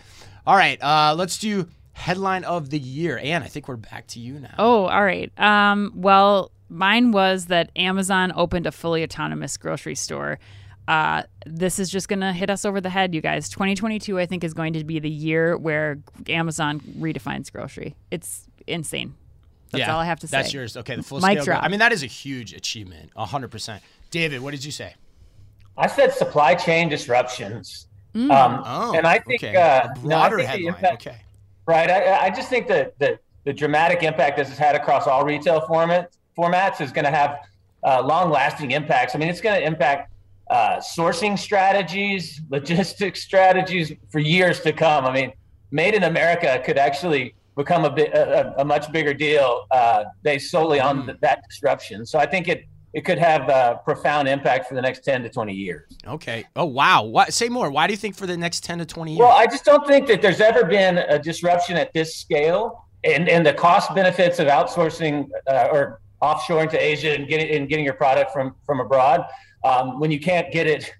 [0.47, 3.19] All right, uh, let's do headline of the year.
[3.19, 4.55] Anne, I think we're back to you now.
[4.59, 5.33] Oh, all right.
[5.41, 10.39] Um, well, mine was that Amazon opened a fully autonomous grocery store
[10.89, 13.49] uh, this is just going to hit us over the head, you guys.
[13.49, 17.97] 2022, I think, is going to be the year where Amazon redefines grocery.
[18.11, 19.15] It's insane.
[19.71, 20.37] That's yeah, all I have to say.
[20.37, 20.77] That's yours.
[20.77, 21.45] Okay, the full Mic scale.
[21.45, 21.65] Drop.
[21.65, 23.11] I mean, that is a huge achievement.
[23.17, 23.81] 100%.
[24.11, 24.95] David, what did you say?
[25.77, 27.89] I said supply chain disruptions.
[28.15, 28.31] Mm.
[28.31, 29.57] Um, oh, and I think okay.
[29.57, 30.75] uh, broader no, I think headline.
[30.75, 31.21] Impact, okay.
[31.67, 31.91] Right.
[31.91, 35.61] I, I just think that the, the dramatic impact this has had across all retail
[35.67, 37.41] format, formats is going to have
[37.83, 39.15] uh, long lasting impacts.
[39.15, 40.13] I mean, it's going to impact
[40.49, 45.05] uh, sourcing strategies, logistics strategies for years to come.
[45.05, 45.33] I mean,
[45.71, 50.51] made in America could actually become a bit a, a much bigger deal uh, based
[50.51, 51.21] solely on mm.
[51.21, 52.07] that disruption.
[52.07, 55.29] So I think it it could have a profound impact for the next 10 to
[55.29, 55.99] 20 years.
[56.07, 56.47] Okay.
[56.55, 57.03] Oh wow.
[57.03, 57.71] What say more.
[57.71, 59.19] Why do you think for the next 10 to 20 years?
[59.19, 63.29] Well, I just don't think that there's ever been a disruption at this scale and
[63.29, 67.85] and the cost benefits of outsourcing uh, or offshoring to Asia and getting and getting
[67.85, 69.25] your product from from abroad
[69.65, 70.93] um, when you can't get it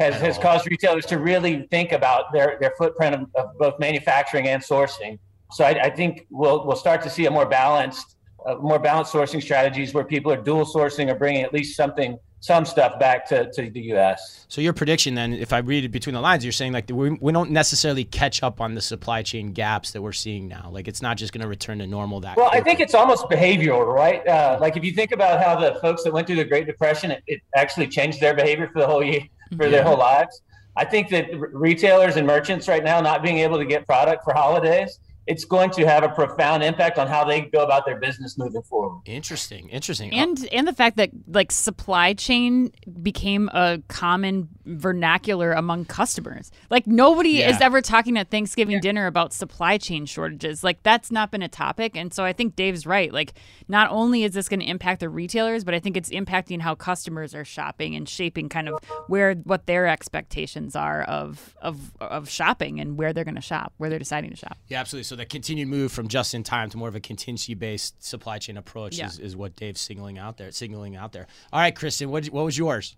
[0.00, 4.48] has, has caused retailers to really think about their, their footprint of, of both manufacturing
[4.48, 5.18] and sourcing.
[5.52, 9.12] So I, I, think we'll, we'll start to see a more balanced, uh, more balanced
[9.12, 13.26] sourcing strategies where people are dual sourcing or bringing at least something some stuff back
[13.26, 14.44] to, to the U.S.
[14.48, 17.10] So your prediction then, if I read it between the lines, you're saying like we,
[17.12, 20.68] we don't necessarily catch up on the supply chain gaps that we're seeing now.
[20.70, 22.20] Like it's not just going to return to normal.
[22.20, 22.60] That well, quickly.
[22.60, 24.26] I think it's almost behavioral, right?
[24.28, 27.12] Uh, like if you think about how the folks that went through the Great Depression,
[27.12, 29.22] it, it actually changed their behavior for the whole year,
[29.56, 29.70] for yeah.
[29.70, 30.42] their whole lives.
[30.76, 34.34] I think that retailers and merchants right now not being able to get product for
[34.34, 38.36] holidays it's going to have a profound impact on how they go about their business
[38.36, 39.00] moving forward.
[39.06, 40.12] Interesting, interesting.
[40.12, 42.70] Uh, and and the fact that like supply chain
[43.02, 46.50] became a common vernacular among customers.
[46.70, 47.50] Like nobody Yeah.
[47.50, 50.62] is ever talking at Thanksgiving dinner about supply chain shortages.
[50.62, 51.96] Like that's not been a topic.
[51.96, 53.12] And so I think Dave's right.
[53.12, 53.34] Like
[53.68, 56.74] not only is this going to impact the retailers, but I think it's impacting how
[56.74, 62.28] customers are shopping and shaping kind of where what their expectations are of of of
[62.28, 64.58] shopping and where they're going to shop, where they're deciding to shop.
[64.68, 65.04] Yeah, absolutely.
[65.04, 68.38] So the continued move from just in time to more of a contingency based supply
[68.38, 69.06] chain approach Yeah.
[69.06, 70.50] is, is what Dave's signaling out there.
[70.52, 71.26] Signaling out there.
[71.52, 72.96] All right, Kristin, what what was yours?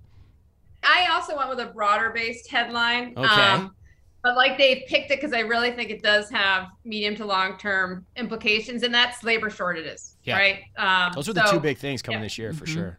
[0.83, 3.15] I also went with a broader based headline.
[3.17, 3.27] Okay.
[3.27, 3.75] Um,
[4.23, 7.59] but like they picked it because I really think it does have medium to long
[7.59, 10.37] term implications, and that's labor shortages, Yeah.
[10.37, 10.59] right?
[10.77, 12.25] Um, Those are the so- two big things coming yeah.
[12.25, 12.73] this year for Mhm.
[12.75, 12.99] sure.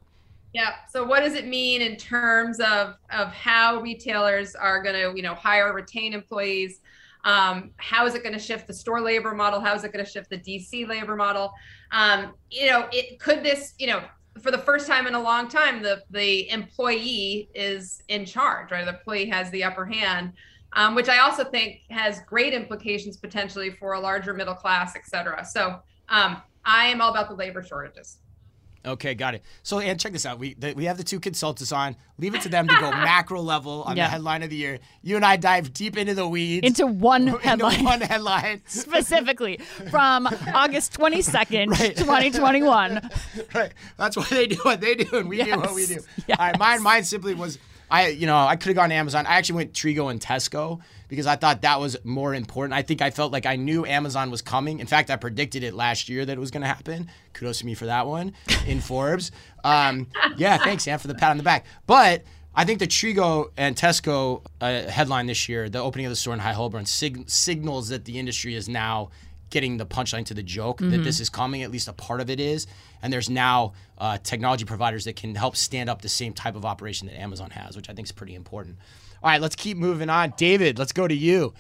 [0.54, 0.76] Yeah.
[0.90, 5.22] So what does it mean in terms of of how retailers are going to, you
[5.22, 6.80] know, hire, retain employees?
[7.24, 9.60] Um, how is it going to shift the store labor model?
[9.60, 11.54] How is it going to shift the DC labor model?
[11.92, 14.02] Um, you know, it could this, you know,
[14.42, 18.86] for the first time in a long time, the the employee is in charge, right?
[18.86, 20.34] The employee has the upper hand,
[20.74, 25.08] um, which I also think has great implications potentially for a larger middle class, et
[25.08, 25.44] cetera.
[25.46, 28.20] So um, I am all about the labor shortages.
[28.86, 29.44] Okay, got it.
[29.64, 30.40] So, and check this out.
[30.40, 31.96] We the, we have the two consultants on.
[32.20, 34.06] Leave it to them to go macro level on Yeah.
[34.06, 34.80] the headline of the year.
[35.04, 36.66] You and I dive deep into the weeds.
[36.66, 37.84] Into one into headline.
[37.84, 38.62] one headline.
[38.68, 39.58] specifically
[39.92, 41.96] from August 22nd, Right.
[41.98, 43.10] 2021.
[43.54, 43.74] right.
[43.98, 46.00] That's why they do what they do, and we do what we do.
[46.28, 46.38] Yes.
[46.40, 46.58] All right.
[46.60, 47.60] Mine, mine simply was,
[47.90, 49.26] I, you know, I could have gone to Amazon.
[49.26, 52.74] I actually went Trigo and Tesco because I thought that was more important.
[52.74, 54.80] I think I felt like I knew Amazon was coming.
[54.80, 57.10] In fact, I predicted it last year that it was going to happen.
[57.34, 58.34] Kudos to me for that one
[58.68, 59.32] in Forbes.
[59.64, 61.66] Um, yeah, thanks, Sam, for the pat on the back.
[61.86, 62.24] But
[62.54, 66.34] I think the Trigo and Tesco uh, headline this year, the opening of the store
[66.34, 69.10] in High Holborn, sig- signals that the industry is now
[69.50, 71.64] getting the punchline to the joke that this is coming.
[71.64, 72.68] At least a part of it is,
[73.02, 76.66] and there's now uh, technology providers that can help stand up the same type of
[76.66, 78.78] operation that Amazon has, which I think is pretty important.
[79.24, 80.34] All right, let's keep moving on.
[80.38, 81.54] David, let's go to you.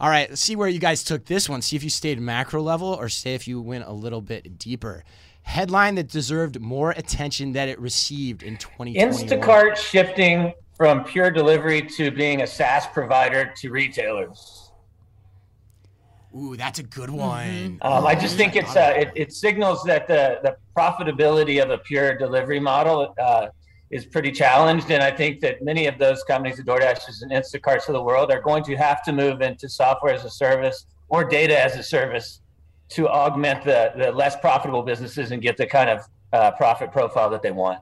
[0.00, 1.62] All right, let's see where you guys took this one.
[1.62, 5.04] See if you stayed macro level or say if you went a little bit deeper.
[5.42, 9.12] Headline that deserved more attention that it received in 2021.
[9.12, 14.61] Instacart shifting from pure delivery to being a SaaS provider to retailers.
[16.34, 17.78] Ooh, that's a good one.
[17.82, 21.78] Um, I just think it's uh, it, it signals that the the profitability of a
[21.78, 23.48] pure delivery model uh,
[23.90, 27.86] is pretty challenged, and I think that many of those companies, the DoorDashes and Instacarts
[27.88, 31.22] of the world, are going to have to move into software as a service or
[31.24, 32.40] data as a service
[32.90, 36.00] to augment the the less profitable businesses and get the kind of
[36.32, 37.80] uh, profit profile that they want.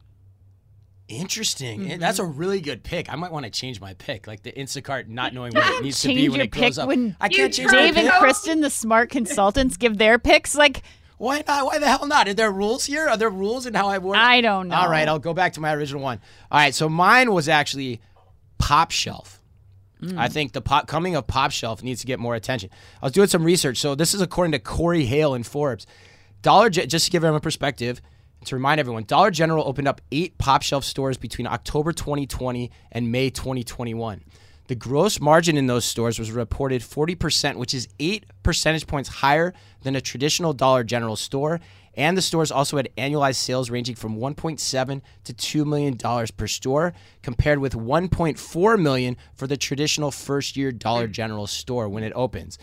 [1.10, 1.90] Interesting.
[1.90, 2.30] And That's mm-hmm.
[2.30, 3.12] a really good pick.
[3.12, 6.00] I might want to change my pick, like the Instacart not knowing what it needs
[6.02, 6.88] to be when it grows up.
[6.88, 10.54] when I can't change Dave and Kristin, the smart consultants, give their picks.
[10.54, 10.82] Like,
[11.18, 11.66] Why not?
[11.66, 12.28] Why the hell not?
[12.28, 13.08] Are there rules here?
[13.08, 14.16] Are there rules in how I work?
[14.16, 14.76] I don't know.
[14.76, 16.20] All right, I'll go back to my original one.
[16.50, 18.00] All right, so mine was actually
[18.58, 19.40] Pop Shelf.
[20.02, 20.32] I mm.
[20.32, 22.70] think the pop coming of Pop Shelf needs to get more attention.
[23.02, 23.76] I was doing some research.
[23.76, 25.86] So this is according to Corey Hale in Forbes.
[26.40, 28.00] Dollar just to give everyone a perspective,
[28.44, 33.12] to remind everyone, Dollar General opened up eight Pop Shelf stores between October 2020 and
[33.12, 34.22] May 2021.
[34.68, 39.52] The gross margin in those stores was reported 40%, which is eight percentage points higher
[39.82, 41.60] than a traditional Dollar General store.
[41.94, 46.46] And the stores also had annualized sales ranging from 1.7 to 2 million dollars per
[46.46, 51.12] store, compared with 1.4 million for the traditional first-year Dollar hmm.
[51.12, 52.56] General store when it opens.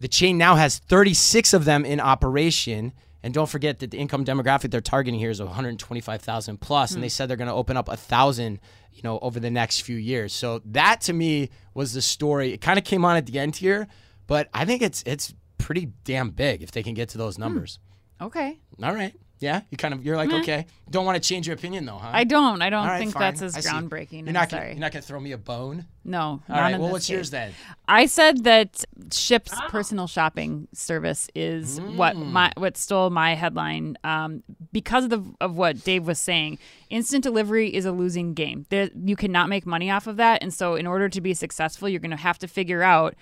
[0.00, 2.92] The chain now has 36 of them in operation.
[3.22, 7.08] And don't forget that the income demographic they're targeting here is 125,000 plus, and they
[7.08, 7.10] hmm.
[7.10, 8.60] said they're going to open up a thousand,
[8.92, 10.32] you know, over the next few years.
[10.32, 12.52] So that to me was the story.
[12.52, 13.88] It kind of came on at the end here,
[14.26, 17.42] but I think it's it's pretty damn big if they can get to those hmm.
[17.42, 17.78] numbers.
[18.20, 18.58] Okay.
[18.82, 21.84] All right, yeah, you kind of you're like okay, don't want to change your opinion
[21.86, 22.10] though, huh?
[22.12, 22.60] I don't.
[22.62, 23.20] I don't All right, think fine.
[23.34, 24.24] that's as groundbreaking.
[24.24, 25.86] You're not gonna, you're not gonna throw me a bone.
[26.04, 26.20] no.
[26.20, 27.14] All not right, in well, this what's case.
[27.14, 27.52] yours then?
[27.86, 32.30] I said that Shipt's personal shopping service is what Mm.
[32.32, 36.58] my what stole my headline um, because of the of what Dave was saying.
[36.90, 38.66] Instant delivery is a losing game.
[38.70, 41.88] There, you cannot make money off of that, and so in order to be successful,
[41.88, 43.14] you're going to have to figure out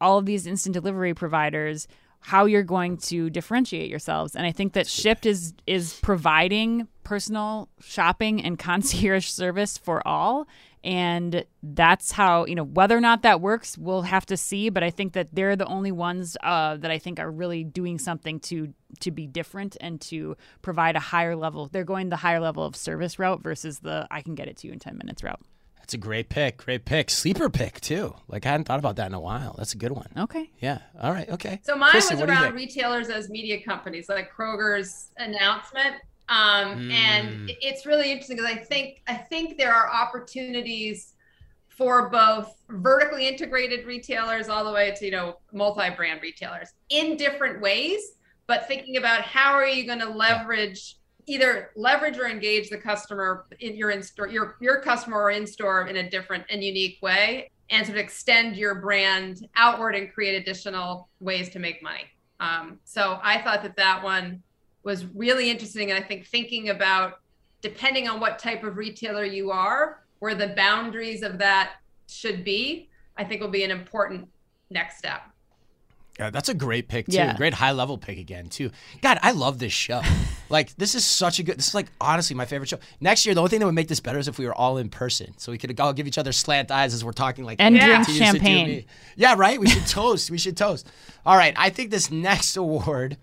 [0.00, 1.86] all of these instant delivery providers
[2.22, 4.34] how you're going to differentiate yourselves.
[4.34, 10.46] And I think that Shipt is is providing personal shopping and concierge service for all.
[10.84, 14.68] And that's how, you know, whether or not that works, we'll have to see.
[14.68, 17.98] But I think that they're the only ones uh, that I think are really doing
[17.98, 21.68] something to to be different and to provide a higher level.
[21.70, 24.68] They're going the higher level of service route versus the I can get it to
[24.68, 25.40] you in 10 minutes route.
[25.92, 26.56] It's a great pick.
[26.56, 27.10] Great pick.
[27.10, 28.14] Sleeper pick too.
[28.26, 29.54] Like I hadn't thought about that in a while.
[29.58, 30.08] That's a good one.
[30.16, 30.50] Okay.
[30.58, 30.78] Yeah.
[30.98, 31.28] All right.
[31.28, 31.60] Okay.
[31.64, 35.96] So mine Kristin, was what do you around retailers as media companies, like Kroger's announcement.
[36.30, 36.92] Um, Mm.
[36.92, 41.12] And it's really interesting because I think I think there are opportunities
[41.68, 47.60] for both vertically integrated retailers all the way to you know multi-brand retailers in different
[47.60, 48.00] ways.
[48.46, 53.46] But thinking about how are you going to leverage either leverage or engage the customer
[53.60, 56.98] in your in store your your customer or in store in a different and unique
[57.02, 62.04] way and sort of extend your brand outward and create additional ways to make money.
[62.40, 64.42] Um, so i thought that that one
[64.82, 67.20] was really interesting and i think thinking about
[67.60, 71.74] depending on what type of retailer you are where the boundaries of that
[72.08, 74.28] should be i think will be an important
[74.70, 75.31] next step
[76.22, 77.12] Yeah, that's a great pick too.
[77.16, 77.36] Yeah.
[77.36, 78.70] Great high level pick again too.
[79.00, 80.02] God, I love this show.
[80.48, 81.58] like this is such a good.
[81.58, 82.78] This is like honestly my favorite show.
[83.00, 84.78] Next year, the only thing that would make this better is if we were all
[84.78, 87.44] in person, so we could all give each other slant eyes as we're talking.
[87.44, 87.86] Like And Yeah.
[87.86, 88.84] drink to you, sit to champagne.
[89.16, 89.58] Yeah, right.
[89.60, 90.30] We should toast.
[90.30, 90.86] We should toast.
[91.26, 91.54] All right.
[91.56, 93.16] I think this next award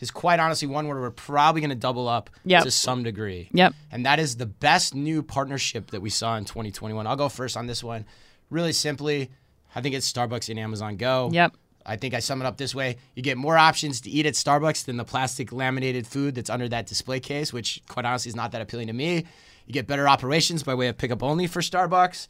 [0.00, 2.62] is quite honestly one where we're probably going to double up Yep.
[2.64, 3.48] to some degree.
[3.52, 3.74] Yep.
[3.90, 7.06] And that is the best new partnership that we saw in 2021.
[7.06, 8.04] I'll go first on this one.
[8.48, 9.30] Really simply,
[9.74, 11.30] I think it's Starbucks and Amazon Go.
[11.32, 11.52] Yep.
[11.88, 12.98] I think I sum it up this way.
[13.14, 16.68] You get more options to eat at Starbucks than the plastic laminated food that's under
[16.68, 19.24] that display case, which quite honestly is not that appealing to me.
[19.66, 22.28] You get better operations by way of pickup only for Starbucks.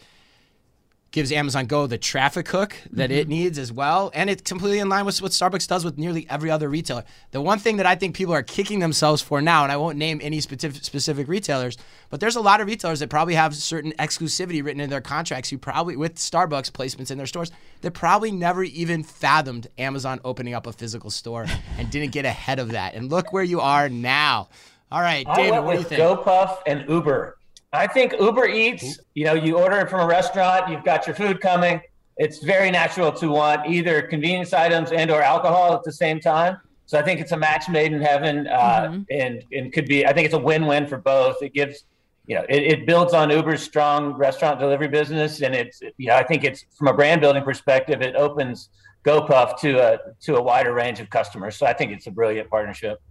[1.11, 3.31] Gives Amazon Go the traffic hook that it mm-hmm.
[3.31, 4.11] needs as well.
[4.15, 7.03] And it's completely in line with what Starbucks does with nearly every other retailer.
[7.31, 9.97] The one thing that I think people are kicking themselves for now, and I won't
[9.97, 11.79] name any specific, specific retailers,
[12.11, 15.49] but there's a lot of retailers that probably have certain exclusivity written in their contracts
[15.49, 20.53] who probably, with Starbucks placements in their stores, that probably never even fathomed Amazon opening
[20.53, 21.47] up a physical store
[21.79, 22.95] and didn't get ahead of that.
[22.95, 24.51] And look where you are now.
[24.93, 26.01] All right, I David, what do you with think?
[26.01, 27.38] GoPuff and Uber.
[27.73, 31.15] I think Uber Eats, you know, you order it from a restaurant, you've got your
[31.15, 31.81] food coming.
[32.17, 36.59] It's very natural to want either convenience items and or alcohol at the same time.
[36.87, 40.07] So I think it's a match made in heaven, uh, and and could be.
[40.07, 41.37] I think it's a win-win for both.
[41.43, 41.85] It gives,
[42.27, 46.17] you know, it, it builds on Uber's strong restaurant delivery business, and it's, you know,
[46.17, 48.71] I think it's from a brand building perspective, it opens
[49.05, 51.57] GoPuff to a to a wider range of customers.
[51.57, 53.03] So I think it's a brilliant partnership.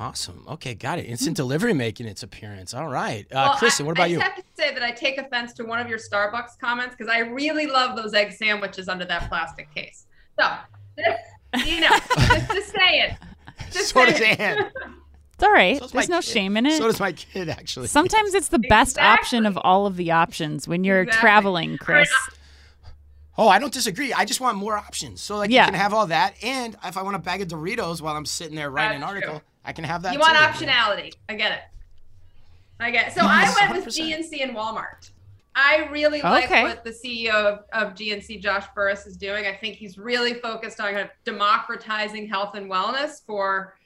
[0.00, 0.44] Awesome.
[0.48, 1.02] Okay, got it.
[1.02, 2.72] Instant delivery making its appearance.
[2.72, 3.26] All right.
[3.30, 4.16] Uh, Well, Kristin, what about I you?
[4.18, 7.12] just have to say that I take offense to one of your Starbucks comments because
[7.12, 10.06] I really love those egg sandwiches under that plastic case.
[10.38, 10.50] So,
[11.66, 13.16] you know, just, just say it.
[13.72, 14.40] Just So say does it.
[14.40, 14.70] Anne.
[15.34, 15.78] It's all right.
[15.78, 16.24] So There's no kid.
[16.24, 16.78] shame in it.
[16.78, 17.86] So does my kid, actually.
[17.88, 21.20] Sometimes it's the best option of all of the options when you're Exactly.
[21.20, 22.10] traveling, Chris.
[23.36, 24.12] Oh, I don't disagree.
[24.14, 25.20] I just want more options.
[25.20, 25.66] So like Yeah.
[25.66, 28.24] you can have all that, and if I want a bag of Doritos while I'm
[28.26, 29.42] sitting there writing an article, true.
[29.64, 30.12] I can have that.
[30.12, 30.64] You want too.
[30.64, 31.12] optionality.
[31.28, 31.60] I get it.
[32.78, 33.12] I get it.
[33.14, 34.18] So I went with 100%.
[34.30, 35.10] GNC and Walmart.
[35.54, 36.62] I really like Okay.
[36.62, 39.46] what the CEO of, of GNC, Josh Burris, is doing.
[39.46, 43.76] I think he's really focused on kind of democratizing health and wellness for,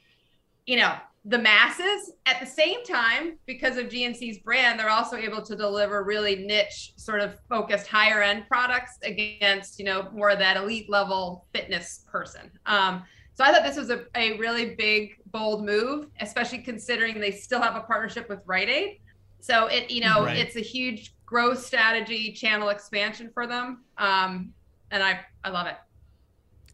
[0.67, 2.13] you know, the masses.
[2.27, 6.93] At the same time, because of GNC's brand, they're also able to deliver really niche,
[6.97, 12.05] sort of focused higher end products against, you know, more of that elite level fitness
[12.13, 12.51] person.
[12.67, 17.33] Um, so I thought this was a, a really big, bold move, especially considering they
[17.33, 19.01] still have a partnership with Rite Aid.
[19.41, 20.39] So it, you know, Right.
[20.39, 23.83] it's a huge growth strategy, channel expansion for them.
[23.99, 24.55] Um,
[24.93, 25.75] and I, I love it.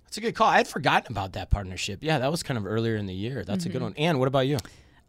[0.05, 0.49] That's a good call.
[0.49, 2.01] I had forgotten about that partnership.
[2.03, 3.45] Yeah, that was kind of earlier in the year.
[3.45, 3.73] That's a Mm-hmm.
[3.79, 3.95] good one.
[3.97, 4.59] And what about you?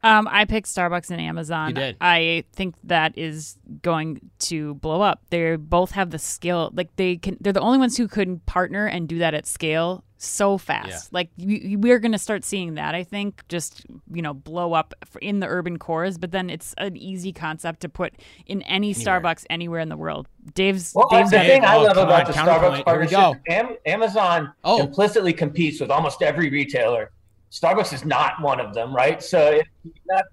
[0.03, 1.69] Um, I picked Starbucks and Amazon.
[1.69, 1.97] You did.
[2.01, 5.21] I think that is going to blow up.
[5.29, 6.71] They both have the skill.
[6.73, 7.37] Like they can.
[7.39, 10.87] They're the only ones who can partner and do that at scale so fast.
[10.89, 10.99] Yeah.
[11.11, 12.95] Like we, we're going to start seeing that.
[12.95, 16.17] I think just you know blow up in the urban cores.
[16.17, 18.13] But then it's an easy concept to put
[18.47, 19.21] in any Anywhere.
[19.21, 20.27] Starbucks anywhere in the world.
[20.55, 20.93] Dave's.
[20.95, 22.33] Well, Dave's the Dave, thing I oh, love about on, the.
[22.33, 24.81] Starbucks partnership, Am- Amazon Oh.
[24.81, 27.11] implicitly competes with almost every retailer.
[27.51, 29.21] Starbucks is not one of them, right?
[29.21, 29.69] So it's
[30.07, 30.23] not,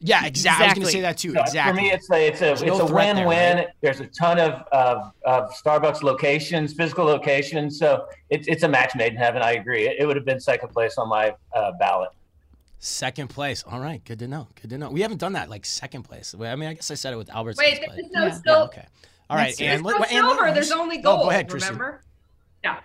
[0.00, 0.64] Yeah, exactly.
[0.64, 1.32] I was going to say that too.
[1.34, 1.72] so Exactly.
[1.78, 3.56] for me, it's a it's a There's it's no a threat there, win-win.
[3.58, 3.66] right?
[3.80, 7.78] There's a ton of, of of Starbucks locations, physical locations.
[7.78, 9.40] So it's it's a match made in heaven.
[9.42, 9.86] I agree.
[9.88, 12.10] It, it would have been second place on my uh, ballot.
[12.80, 13.64] Second place.
[13.66, 14.04] All right.
[14.04, 14.46] Good to know.
[14.60, 14.90] Good to know.
[14.90, 16.34] We haven't done that like second place.
[16.38, 17.56] I mean, I guess I said it with Albertsons.
[17.58, 18.32] Wait, but- there's no Yeah.
[18.34, 18.54] still.
[18.58, 18.86] Yeah, okay.
[19.30, 19.56] All right.
[19.56, 20.52] That's- And There's no and let- silver.
[20.54, 21.22] There's only Oh, gold.
[21.24, 21.62] go ahead, Kristin.
[21.70, 22.02] remember?
[22.62, 22.78] Yeah.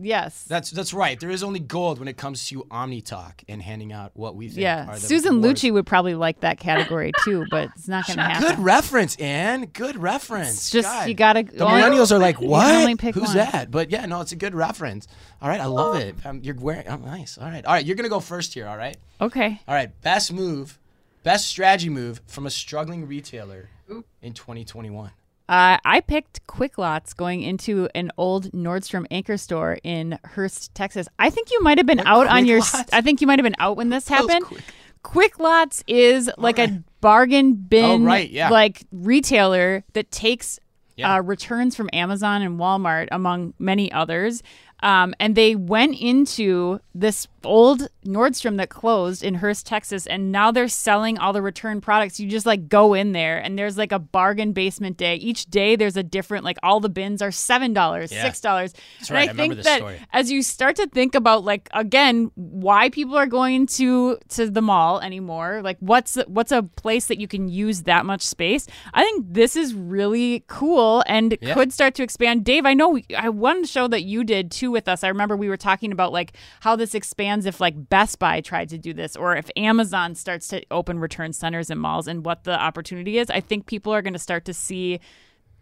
[0.00, 0.44] Yes.
[0.44, 1.18] That's that's right.
[1.18, 4.46] There is only gold when it comes to Omni Talk and handing out what we
[4.48, 4.60] think.
[4.60, 4.88] yeah.
[4.88, 5.60] are the Susan awards.
[5.60, 8.48] Lucci would probably like that category too, but it's not going to happen.
[8.48, 9.66] Good reference, Anne.
[9.66, 10.50] Good reference.
[10.50, 11.08] It's just God.
[11.08, 11.42] you gotta.
[11.42, 12.62] The millennials are like, You what?
[12.66, 13.36] can only pick Who's one.
[13.38, 13.70] that?
[13.70, 15.08] But yeah, no, it's a good reference.
[15.42, 16.14] All right, I love it.
[16.24, 16.86] Um, you're wearing.
[16.86, 17.36] Oh, nice.
[17.36, 17.84] All right, all right.
[17.84, 18.68] You're gonna go first here.
[18.68, 18.96] All right.
[19.20, 19.60] Okay.
[19.66, 19.90] All right.
[20.02, 20.78] Best move,
[21.24, 24.04] best strategy move from a struggling retailer Ooh.
[24.22, 25.10] in 2021.
[25.48, 31.08] Uh, I picked Quick Lots going into an old Nordstrom anchor store in Hurst, Texas.
[31.18, 32.58] I think you might have been What, out on your.
[32.58, 32.92] Lots?
[32.92, 34.44] I think you might have been out when this happened.
[34.44, 34.62] quick-
[35.04, 36.70] Quick Lots is like right.
[36.70, 38.50] a bargain bin, Oh, right, yeah.
[38.50, 40.58] like retailer that takes
[40.96, 41.14] Yeah.
[41.14, 44.42] uh, returns from Amazon and Walmart, among many others.
[44.80, 50.50] Um, and they went into this old Nordstrom that closed in Hurst, Texas, and now
[50.50, 52.18] they're selling all the return products.
[52.18, 55.14] You just like go in there, and there's like a bargain basement day.
[55.16, 58.22] Each day there's a different, like all the bins are seven dollars, Yeah.
[58.22, 58.72] six dollars.
[59.08, 60.00] And I I think that story.
[60.12, 64.62] as you start to think about like again why people are going to to the
[64.62, 69.02] mall anymore like what's what's a place that you can use that much space i
[69.02, 71.54] think this is really cool and Yeah.
[71.54, 74.88] could start to expand dave i know i one show that you did too with
[74.88, 78.40] us i remember we were talking about like how this expands if like best buy
[78.40, 82.24] tried to do this or if amazon starts to open return centers in malls and
[82.24, 85.00] what the opportunity is i think people are going to start to see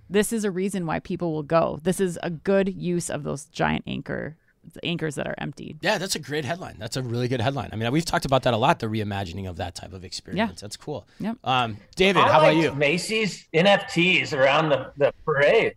[0.09, 1.79] this is a reason why people will go.
[1.83, 4.37] This is a good use of those giant anchor
[4.83, 5.79] anchors that are emptied.
[5.81, 6.75] Yeah, that's a great headline.
[6.79, 7.71] That's a really good headline.
[7.73, 8.81] I mean, we've talked about that a lot.
[8.81, 10.51] The reimagining of that type of experience.
[10.51, 10.57] Yeah.
[10.61, 11.07] That's cool.
[11.21, 11.39] Yep.
[11.45, 12.75] Um, David, I how about you?
[12.75, 15.75] Macy's NFTs around the, the parade.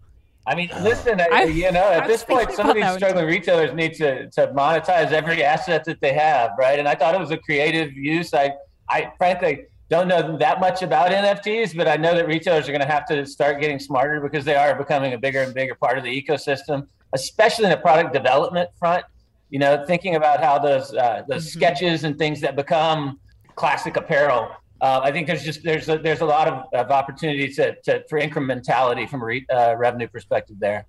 [0.49, 2.89] I mean, listen, I, I- you know, at was this point, some of these that
[2.89, 6.79] one, struggling retailers need to, to monetize every asset that they have, right?
[6.79, 8.33] And I thought it was a creative use.
[8.33, 8.53] I,
[8.89, 12.81] I frankly don't know that much about NFTs, but I know that retailers are going
[12.81, 15.99] to have to start getting smarter because they are becoming a bigger and bigger part
[15.99, 19.05] of the ecosystem, especially in the product development front.
[19.51, 21.51] You know, thinking about how those uh, those Mhm.
[21.53, 23.19] sketches and things that become
[23.55, 24.49] classic apparel.
[24.81, 28.03] Uh, I think there's just there's a, there's a lot of, of opportunity to, to
[28.09, 30.85] for incrementality from a re, uh, revenue perspective there.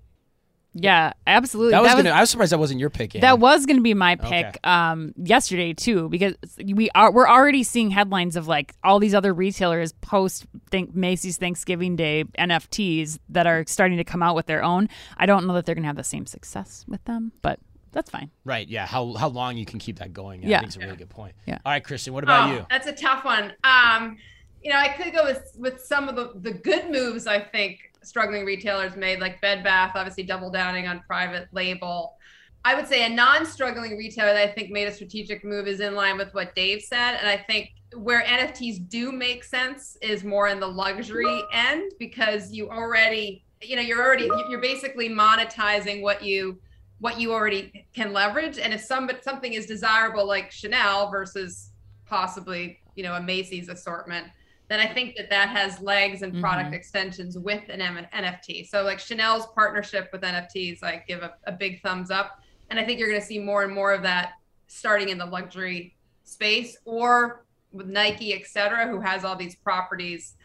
[0.73, 1.71] Yeah, absolutely.
[1.71, 2.11] That was, gonna.
[2.11, 3.13] I was surprised that wasn't your pick.
[3.13, 3.21] Andy.
[3.21, 4.59] that was going to be my pick Okay.
[4.63, 9.33] um, yesterday too, because we are we're already seeing headlines of like all these other
[9.33, 14.63] retailers post think Macy's Thanksgiving Day NFTs that are starting to come out with their
[14.63, 14.87] own.
[15.17, 17.59] I don't know that they're going to have the same success with them, but
[17.91, 18.29] that's fine.
[18.45, 18.67] right.
[18.67, 18.85] Yeah.
[18.85, 20.43] How how long you can keep that going?
[20.43, 20.57] Yeah.
[20.57, 21.33] I think it's a really good point.
[21.45, 21.59] Yeah.
[21.65, 22.09] All right, Kristin.
[22.11, 22.65] What about Oh, you?
[22.69, 23.53] That's a tough one.
[23.63, 24.17] Um,
[24.63, 27.79] you know, I could go with with some of the the good moves I think
[28.03, 32.15] struggling retailers made, like Bed Bath, obviously double downing on private label.
[32.63, 35.95] I would say a non-struggling retailer that I think made a strategic move is in
[35.95, 40.47] line with what Dave said, and I think where NFTs do make sense is more
[40.47, 46.23] in the luxury end because you already, you know, you're already you're basically monetizing what
[46.23, 46.59] you
[47.01, 51.71] what you already can leverage, and if some something is desirable like Chanel versus
[52.05, 54.27] possibly you know a Macy's assortment,
[54.69, 56.75] then I think that that has legs and product Mhm.
[56.75, 58.63] extensions with an M- NFT.
[58.67, 62.39] So like Chanel's partnership with NFTs, I give a, a big thumbs up,
[62.69, 64.33] and I think you're going to see more and more of that
[64.67, 70.35] starting in the luxury space or with Nike, et cetera, who has all these properties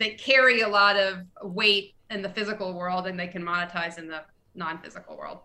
[0.00, 4.08] that carry a lot of weight in the physical world and they can monetize in
[4.08, 4.22] the
[4.54, 5.40] non-physical world.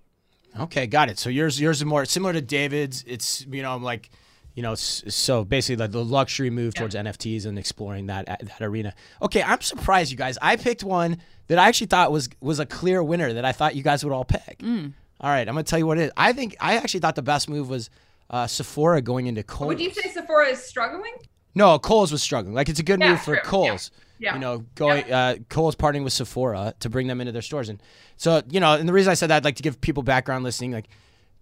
[0.60, 1.18] Okay, got it.
[1.20, 3.04] So yours yours is more similar to David's.
[3.08, 4.10] It's you know I'm like
[4.54, 8.93] you know so basically like the luxury move towards NFTs and exploring that that arena.
[9.22, 10.38] Okay, I'm surprised you guys.
[10.41, 13.76] I picked one that I actually thought was was a clear winner that I thought
[13.76, 14.60] you guys would all pick.
[14.60, 14.93] Mm.
[15.22, 16.12] All right, I'm gonna tell you what it is.
[16.18, 17.89] I think I actually thought the best move was
[18.30, 19.68] uh, Sephora going into Kohl's.
[19.70, 21.14] Would you say Sephora is struggling?
[21.54, 22.56] No, Kohl's was struggling.
[22.56, 23.43] Like it's a good Yeah, move for true.
[23.43, 23.91] Kohl's.
[23.93, 24.04] Yeah.
[24.34, 27.82] You know, going uh, Kohl's partnering with Sephora to bring them into their stores, and
[28.17, 30.43] so you know, and the reason I said that, I'd like to give people background
[30.43, 30.88] listening, like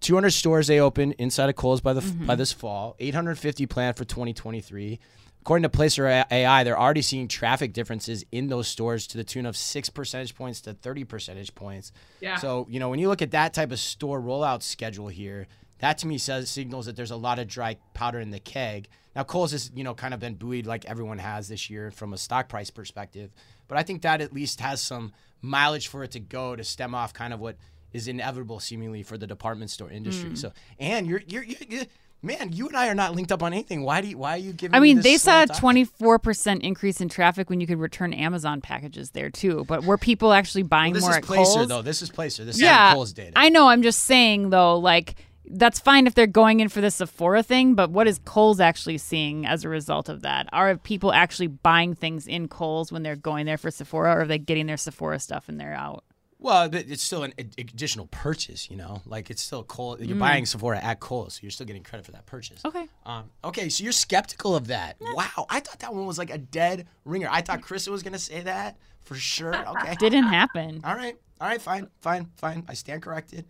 [0.02, 4.06] 200 stores they open inside of Kohl's by the by this fall, 850 planned for
[4.06, 5.00] 2023.
[5.42, 9.46] According to Placer AI, they're already seeing traffic differences in those stores to the tune
[9.46, 11.92] of six percentage points to 30 percentage points.
[12.20, 12.36] Yeah.
[12.38, 15.48] So you know, when you look at that type of store rollout schedule here,
[15.80, 18.88] that to me says signals that there's a lot of dry powder in the keg.
[19.16, 22.14] Now Kohl's has you know kind of been buoyed like everyone has this year from
[22.14, 23.32] a stock price perspective,
[23.68, 26.94] but I think that at least has some mileage for it to go to stem
[26.94, 27.58] off kind of what
[27.92, 30.30] is inevitable seemingly for the department store industry.
[30.30, 30.36] Hmm.
[30.36, 31.86] So and you're you're, you're, you
[32.22, 33.84] man, you and I are not linked up on anything.
[33.84, 34.76] Why do you, why are you giving?
[34.76, 38.14] I me mean, this they saw a 24% increase in traffic when you could return
[38.14, 39.66] Amazon packages there too.
[39.68, 41.68] But were people actually buying Well, this more is at Placer Kohl's?
[41.68, 41.82] though.
[41.82, 42.46] This is Placer.
[42.46, 43.34] This yeah, is Kohl's data.
[43.36, 43.68] I know.
[43.68, 45.16] I'm just saying though, like
[45.50, 48.98] that's fine if they're going in for the Sephora thing, but what is Kohl's actually
[48.98, 50.48] seeing as a result of that?
[50.54, 54.26] Are people actually buying things in Kohl's when they're going there for Sephora, or are
[54.26, 56.04] they getting their Sephora stuff and they're out?
[56.42, 59.02] Well, it's still an additional purchase, you know.
[59.06, 59.98] Like it's still Kohl.
[60.00, 62.64] You're buying Sephora at Kohl's, so you're still getting credit for that purchase.
[62.64, 62.88] Okay.
[63.06, 64.96] Um, okay, so you're skeptical of that.
[65.02, 67.28] Wow, I thought that one was like a dead ringer.
[67.30, 69.54] I thought Chris was gonna say that for sure.
[69.54, 69.96] Okay.
[70.00, 70.80] Didn't happen.
[70.86, 71.18] All right.
[71.42, 71.62] All right.
[71.62, 71.90] Fine.
[72.00, 72.28] Fine.
[72.38, 72.64] Fine.
[72.70, 73.46] I stand corrected.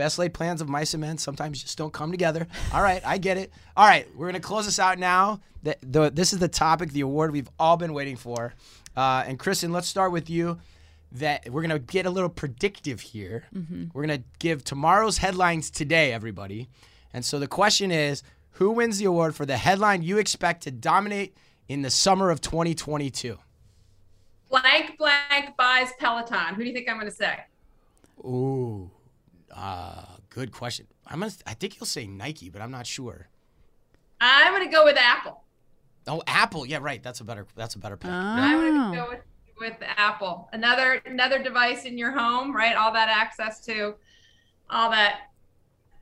[0.00, 2.46] Best laid plans of mice and men sometimes just don't come together.
[2.72, 3.52] All right, I get it.
[3.76, 5.40] All right, we're gonna close this out now.
[5.62, 8.54] The, the, this is the topic, the award we've all been waiting for.
[8.96, 10.58] Uh, and Kristin, let's start with you.
[11.12, 13.44] that we're gonna get a little predictive here.
[13.92, 16.70] We're gonna give tomorrow's headlines today, everybody.
[17.12, 18.22] And so the question is,
[18.52, 21.36] who wins the award for the headline you expect to dominate
[21.68, 23.38] in the summer of 2022?
[24.48, 26.54] Blank blank buys Peloton.
[26.54, 27.40] Who do you think I'm going to say?
[28.20, 28.90] Ooh,
[29.54, 30.86] uh, good question.
[31.06, 31.32] I'm gonna.
[31.46, 33.28] I think you'll say Nike, but I'm not sure.
[34.20, 35.42] I'm going to go with Apple.
[36.06, 36.66] Oh, Apple.
[36.66, 37.02] Yeah, right.
[37.02, 37.46] That's a better.
[37.56, 38.10] That's a better pick.
[38.10, 38.90] I'm going Oh.
[38.90, 39.20] to go with,
[39.58, 40.48] with Apple.
[40.52, 42.76] Another another device in your home, right?
[42.76, 43.94] All that access to
[44.68, 45.20] all that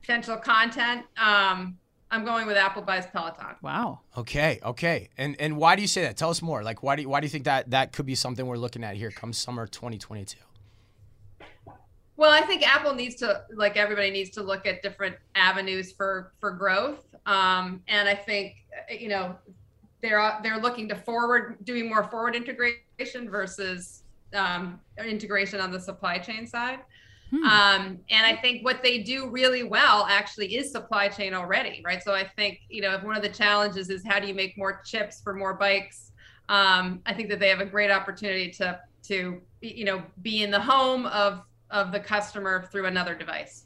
[0.01, 1.05] potential content.
[1.17, 1.77] Um,
[2.11, 3.55] I'm going with Apple buys Peloton.
[3.61, 3.99] Wow.
[4.17, 5.09] Okay, okay.
[5.17, 6.17] And and why do you say that?
[6.17, 6.63] Tell us more.
[6.63, 8.83] Like why do you, why do you think that that could be something we're looking
[8.83, 10.37] at here come summer 2022?
[12.19, 16.33] Well, I think Apple needs to, like everybody needs to look at different avenues for
[16.41, 17.05] for growth.
[17.25, 18.57] Um, and I think,
[18.89, 19.37] you know,
[20.01, 24.03] they're they're looking to forward, doing more forward integration versus
[24.33, 26.79] um, integration on the supply chain side.
[27.29, 27.43] Hmm.
[27.45, 32.03] Um, and I think what they do really well actually is supply chain already, right?
[32.03, 34.57] So I think, you know, if one of the challenges is how do you make
[34.57, 36.11] more chips for more bikes,
[36.49, 40.51] um, I think that they have a great opportunity to to you know be in
[40.51, 43.65] the home of of the customer through another device.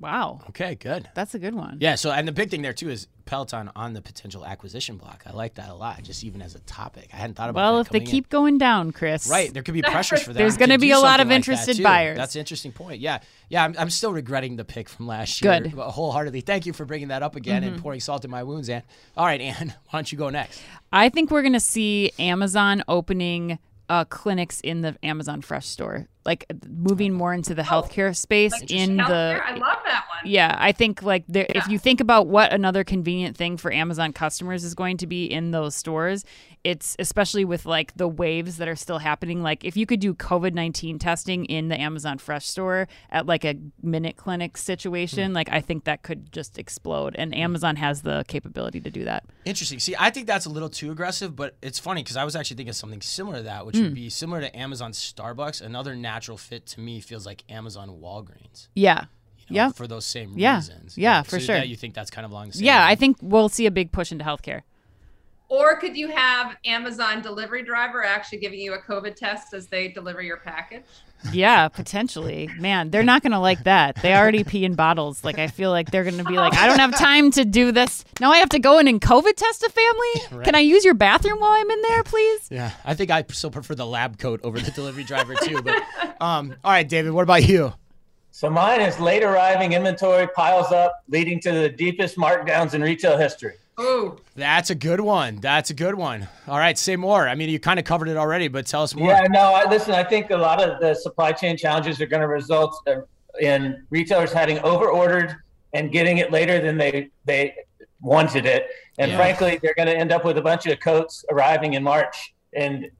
[0.00, 0.40] Wow.
[0.48, 1.08] Okay, good.
[1.14, 1.78] That's a good one.
[1.80, 1.94] Yeah.
[1.94, 5.22] So and the big thing there too is Peloton on the potential acquisition block.
[5.26, 6.02] I like that a lot.
[6.02, 7.60] Just even as a topic, I hadn't thought about.
[7.60, 8.10] Well, that if they coming in.
[8.10, 9.28] keep going down, Chris.
[9.30, 10.38] Right, there could be pressures for that.
[10.38, 11.82] There's gonna be a lot of something like that, interested too.
[11.84, 12.16] buyers.
[12.16, 13.00] That's an interesting point.
[13.00, 13.62] Yeah, yeah.
[13.64, 15.60] I'm, I'm still regretting the pick from last year.
[15.60, 15.76] Good.
[15.76, 16.40] but wholeheartedly.
[16.40, 17.74] Thank you for bringing that up again Mm-hmm.
[17.74, 18.68] and pouring salt in my wounds.
[18.68, 18.82] Anne.
[19.16, 19.68] All right, Anne.
[19.90, 20.60] Why don't you go next?
[20.90, 26.08] I think we're going to see Amazon opening uh, clinics in the Amazon Fresh store,
[26.24, 29.40] like moving more into the oh, healthcare space Like in the.
[29.44, 30.30] I love that one.
[30.30, 34.12] Yeah, I think like there, if you think about what another convenient thing for Amazon
[34.12, 36.24] customers is going to be in those stores,
[36.64, 39.42] it's especially with like the waves that are still happening.
[39.42, 43.44] Like if you could do COVID nineteen testing in the Amazon Fresh store at like
[43.44, 47.16] a minute clinic situation, like I think that could just explode.
[47.18, 49.24] And Amazon has the capability to do that.
[49.44, 49.80] Interesting.
[49.80, 52.58] See, I think that's a little too aggressive, but it's funny because I was actually
[52.58, 53.82] thinking something similar to that, which Hmm.
[53.82, 55.60] would be similar to Amazon Starbucks.
[55.60, 58.68] Another natural fit to me feels like Amazon Walgreens.
[58.74, 59.06] Yeah.
[59.48, 59.72] You know, Yeah.
[59.72, 60.56] For those same Yeah.
[60.56, 60.96] reasons.
[60.96, 61.56] Yeah, for sure.
[61.56, 62.90] that you think that's kind of along the same Yeah, line?
[62.90, 64.60] I think we'll see a big push into healthcare.
[65.52, 69.88] Or could you have Amazon delivery driver actually giving you a COVID test as they
[69.88, 70.84] deliver your package?
[71.30, 72.48] Yeah, potentially.
[72.58, 73.96] Man, they're not going to like that.
[73.96, 75.22] They already pee in bottles.
[75.22, 77.70] Like, I feel like they're going to be like, I don't have time to do
[77.70, 78.02] this.
[78.18, 80.42] Now I have to go in and COVID test a family?
[80.42, 82.48] Can I use your bathroom while I'm in there, please?
[82.50, 85.60] Yeah, I think I still prefer the lab coat over the delivery driver too.
[85.60, 85.82] But
[86.22, 87.74] um, all right, David, what about you?
[88.30, 93.18] So mine is late arriving inventory piles up, leading to the deepest markdowns in retail
[93.18, 93.56] history.
[93.80, 95.36] Ooh, That's a good one.
[95.36, 96.28] That's a good one.
[96.46, 97.26] All right, say more.
[97.28, 99.08] I mean, you kind of covered it already, but tell us more.
[99.08, 102.20] Yeah, no, I, listen, I think a lot of the supply chain challenges are going
[102.20, 102.96] to result uh,
[103.40, 105.36] in retailers having overordered
[105.72, 107.54] and getting it later than they they
[108.00, 108.66] wanted it.
[108.98, 109.16] And Yeah.
[109.16, 112.90] frankly, they're going to end up with a bunch of coats arriving in March, and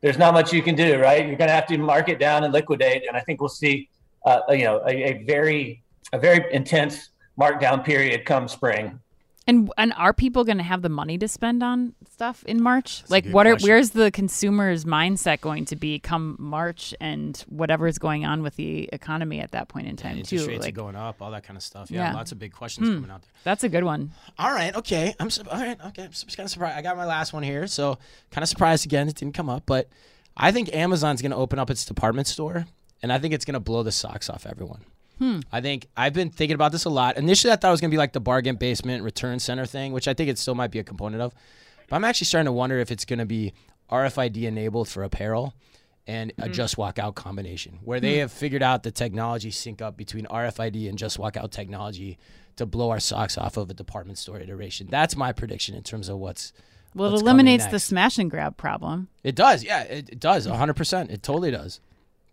[0.00, 1.26] there's not much you can do, right?
[1.26, 3.88] You're going to have to mark it down and liquidate, and I think we'll see,
[4.24, 5.82] uh, you know, a, a very
[6.14, 8.98] a very intense markdown period come spring.
[9.46, 13.02] And and are people going to have the money to spend on stuff in March?
[13.08, 17.98] like, what are where's the consumer's mindset going to be come March and whatever is
[17.98, 20.48] going on with the economy at that point in time Interest too?
[20.50, 21.90] rates are Like, going up, all that kind of stuff.
[21.90, 22.10] Yeah, Yeah.
[22.10, 22.16] Hmm.
[22.18, 23.30] lots of big questions coming out there.
[23.42, 24.12] that's a good one.
[24.38, 25.12] All right, okay.
[25.18, 25.78] I'm su- all right.
[25.88, 26.76] Okay, I'm kind of surprised.
[26.78, 27.98] I got my last one here, so
[28.30, 29.64] kind of surprised again it didn't come up.
[29.66, 29.88] But
[30.36, 32.66] I think Amazon's going to open up its department store,
[33.02, 34.82] and I think it's going to blow the socks off everyone.
[35.22, 35.38] Hmm.
[35.52, 37.16] I think I've been thinking about this a lot.
[37.16, 39.92] Initially, I thought it was going to be like the bargain basement return center thing,
[39.92, 41.32] which I think it still might be a component of.
[41.88, 43.52] But I'm actually starting to wonder if it's going to be
[43.88, 45.54] RFID enabled for apparel
[46.08, 46.52] and a mm-hmm.
[46.52, 48.20] just walk out combination where they hmm.
[48.22, 52.18] have figured out the technology sync up between RFID and just walk out technology
[52.56, 54.88] to blow our socks off of a department store iteration.
[54.90, 56.52] That's my prediction in terms of what's
[56.96, 59.06] Well, it what's coming eliminates the smash and grab problem.
[59.22, 59.62] it does.
[59.62, 60.48] Yeah, it, it does.
[60.48, 61.10] 100%.
[61.10, 61.78] It totally does.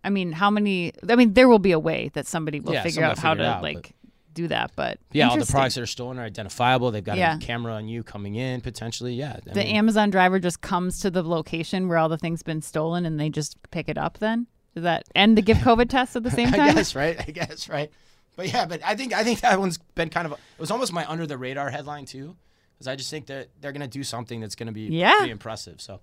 [0.02, 0.92] I mean, how many?
[1.08, 3.44] I mean, there will be a way that somebody will Yeah, figure out how figure
[3.44, 3.92] to out, like
[4.32, 4.72] do that.
[4.76, 6.90] But Yeah, all the products that are stolen are identifiable.
[6.90, 7.36] They've got Yeah.
[7.36, 9.12] a camera on you coming in potentially.
[9.14, 9.36] Yeah.
[9.46, 12.62] I the mean, Amazon driver just comes to the location where all the things been
[12.62, 14.18] stolen, and they just pick it up.
[14.18, 16.74] Then Does that and the give COVID test at the same I time?
[16.76, 17.18] guess right.
[17.20, 17.90] I guess right.
[18.36, 20.70] But yeah, but I think I think that one's been kind of a, it was
[20.70, 22.36] almost my under the radar headline too,
[22.72, 25.16] because I just think that they're gonna do something that's gonna be Yeah.
[25.18, 25.80] pretty impressive.
[25.80, 26.00] So,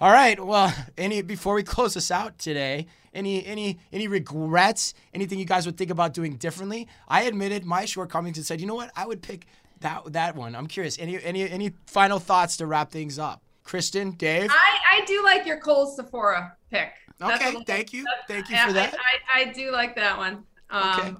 [0.00, 0.42] all right.
[0.42, 4.94] Well, any before we close this out today, any any any regrets?
[5.14, 6.88] Anything you guys would think about doing differently?
[7.08, 9.46] I admitted my shortcomings and said, you know what, I would pick
[9.80, 10.54] that that one.
[10.54, 10.98] I'm curious.
[10.98, 13.42] Any any any final thoughts to wrap things up?
[13.64, 14.50] Kristin, Dave.
[14.50, 16.90] I, I do like your Kohl Sephora pick.
[17.18, 18.04] That's Okay, little- thank you.
[18.28, 18.94] Thank you Yeah, for that.
[19.32, 20.44] I, I, I do like that one.
[20.68, 21.14] Um, Okay.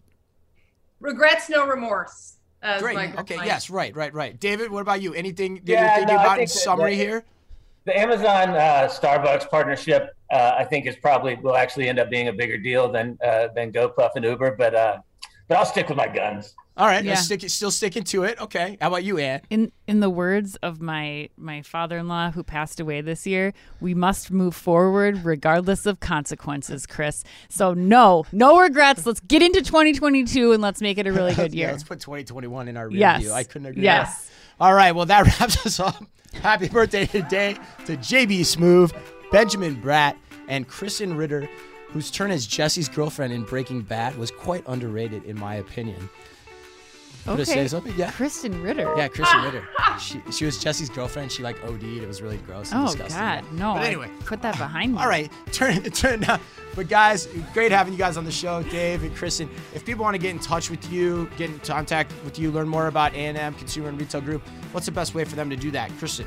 [1.00, 2.36] Regrets, no remorse.
[2.62, 3.14] as Great.
[3.20, 3.36] Okay.
[3.36, 3.68] my- Yes.
[3.70, 3.94] Right.
[3.94, 4.12] Right.
[4.12, 4.38] Right.
[4.38, 5.14] David, what about you?
[5.14, 7.24] Anything that Yeah, you're thinking no, I about in think summary that- here?
[7.84, 12.28] The Amazon uh, Starbucks partnership, uh, I think, is probably will actually end up being
[12.28, 14.56] a bigger deal than uh, than GoPuff and Uber.
[14.56, 14.98] But uh,
[15.48, 16.54] but I'll stick with my guns.
[16.76, 17.04] All right.
[17.04, 17.14] Yeah.
[17.14, 18.40] Stick, still sticking to it.
[18.40, 18.76] Okay.
[18.80, 19.42] How about you, Anne?
[19.48, 24.32] In in the words of my my father-in-law who passed away this year, we must
[24.32, 27.22] move forward regardless of consequences, Chris.
[27.48, 29.06] So no, no regrets.
[29.06, 31.72] Let's get into 2022 and let's make it a really good Yeah, year.
[31.72, 33.00] let's put 2021 in our review.
[33.00, 33.30] Yes.
[33.30, 33.82] I couldn't agree.
[33.84, 34.08] Yes.
[34.08, 34.30] more.
[34.60, 34.92] All right.
[34.92, 36.04] Well, that wraps us up.
[36.34, 37.54] Happy birthday today
[37.86, 38.92] to JB Smoove,
[39.30, 40.16] Benjamin Bratt,
[40.48, 41.48] and Krysten Ritter,
[41.88, 46.08] whose turn as Jesse's girlfriend in Breaking Bad was quite underrated, in my opinion.
[47.26, 47.68] Want to say Okay.
[47.68, 47.94] something?
[47.96, 48.10] Yeah.
[48.10, 48.92] Krysten Ritter.
[48.96, 49.66] Yeah, Krysten Ritter.
[50.00, 51.30] She, she was Jesse's girlfriend.
[51.30, 51.84] She like OD'd.
[51.84, 53.16] It was really gross and Oh disgusting.
[53.16, 53.74] God, no!
[53.74, 54.98] But I anyway, put that behind me.
[55.00, 56.40] all right, turn turn it down.
[56.74, 59.48] But guys, great having you guys on the show, Dave and Kristin.
[59.72, 62.66] If people want to get in touch with you, get in contact with you, learn
[62.66, 65.70] more about A&M Consumer and Retail Group, what's the best way for them to do
[65.70, 66.26] that, Kristin?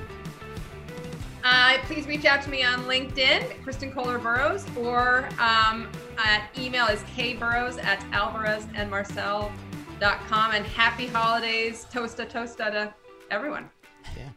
[1.44, 6.86] Uh, please reach out to me on LinkedIn, Kristin Kohler Burrows, or um, at email
[6.88, 9.52] is kburrows at alvarezandmarsal.com.
[9.52, 9.67] And
[10.02, 12.94] happy holidays, toasta toasta to
[13.32, 13.70] everyone.
[14.16, 14.30] Yeah.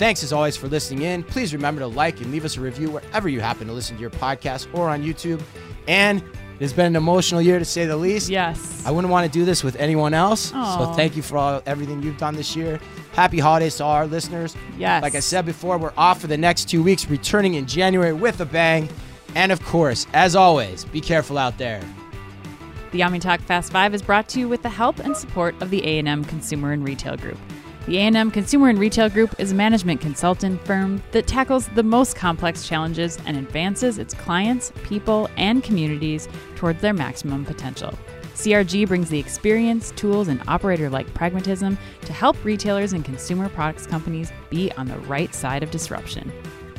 [0.00, 1.22] Thanks as always for listening in.
[1.22, 4.00] Please remember to like and leave us a review wherever you happen to listen to
[4.00, 5.42] your podcast or on YouTube.
[5.88, 8.30] And it has been an emotional year to say the least.
[8.30, 8.82] Yes.
[8.86, 10.52] I wouldn't want to do this with anyone else.
[10.52, 12.80] So thank you for all, everything you've done this year.
[13.12, 14.56] Happy holidays to all our listeners.
[14.78, 15.02] Yes.
[15.02, 18.40] Like I said before, we're off for the next two weeks, returning in January with
[18.40, 18.88] a bang.
[19.34, 21.82] And of course, as always, be careful out there.
[22.92, 25.84] The OmniTalk Fast Five is brought to you with the help and support of the
[25.84, 27.36] A&M Consumer and Retail Group.
[27.86, 32.14] The A&M Consumer and Retail Group is a management consultant firm that tackles the most
[32.14, 37.98] complex challenges and advances its clients, people, and communities towards their maximum potential.
[38.34, 44.30] CRG brings the experience, tools, and operator-like pragmatism to help retailers and consumer products companies
[44.50, 46.30] be on the right side of disruption.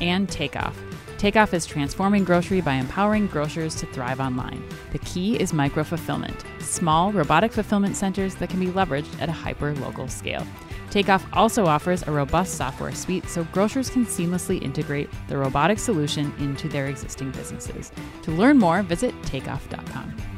[0.01, 0.79] And Takeoff.
[1.17, 4.63] Takeoff is transforming grocery by empowering grocers to thrive online.
[4.91, 9.33] The key is micro fulfillment, small robotic fulfillment centers that can be leveraged at a
[9.33, 10.45] hyper local scale.
[10.91, 16.33] Takeoff also offers a robust software suite so grocers can seamlessly integrate the robotic solution
[16.37, 17.93] into their existing businesses.
[18.23, 20.30] To learn more, visit takeoff.com.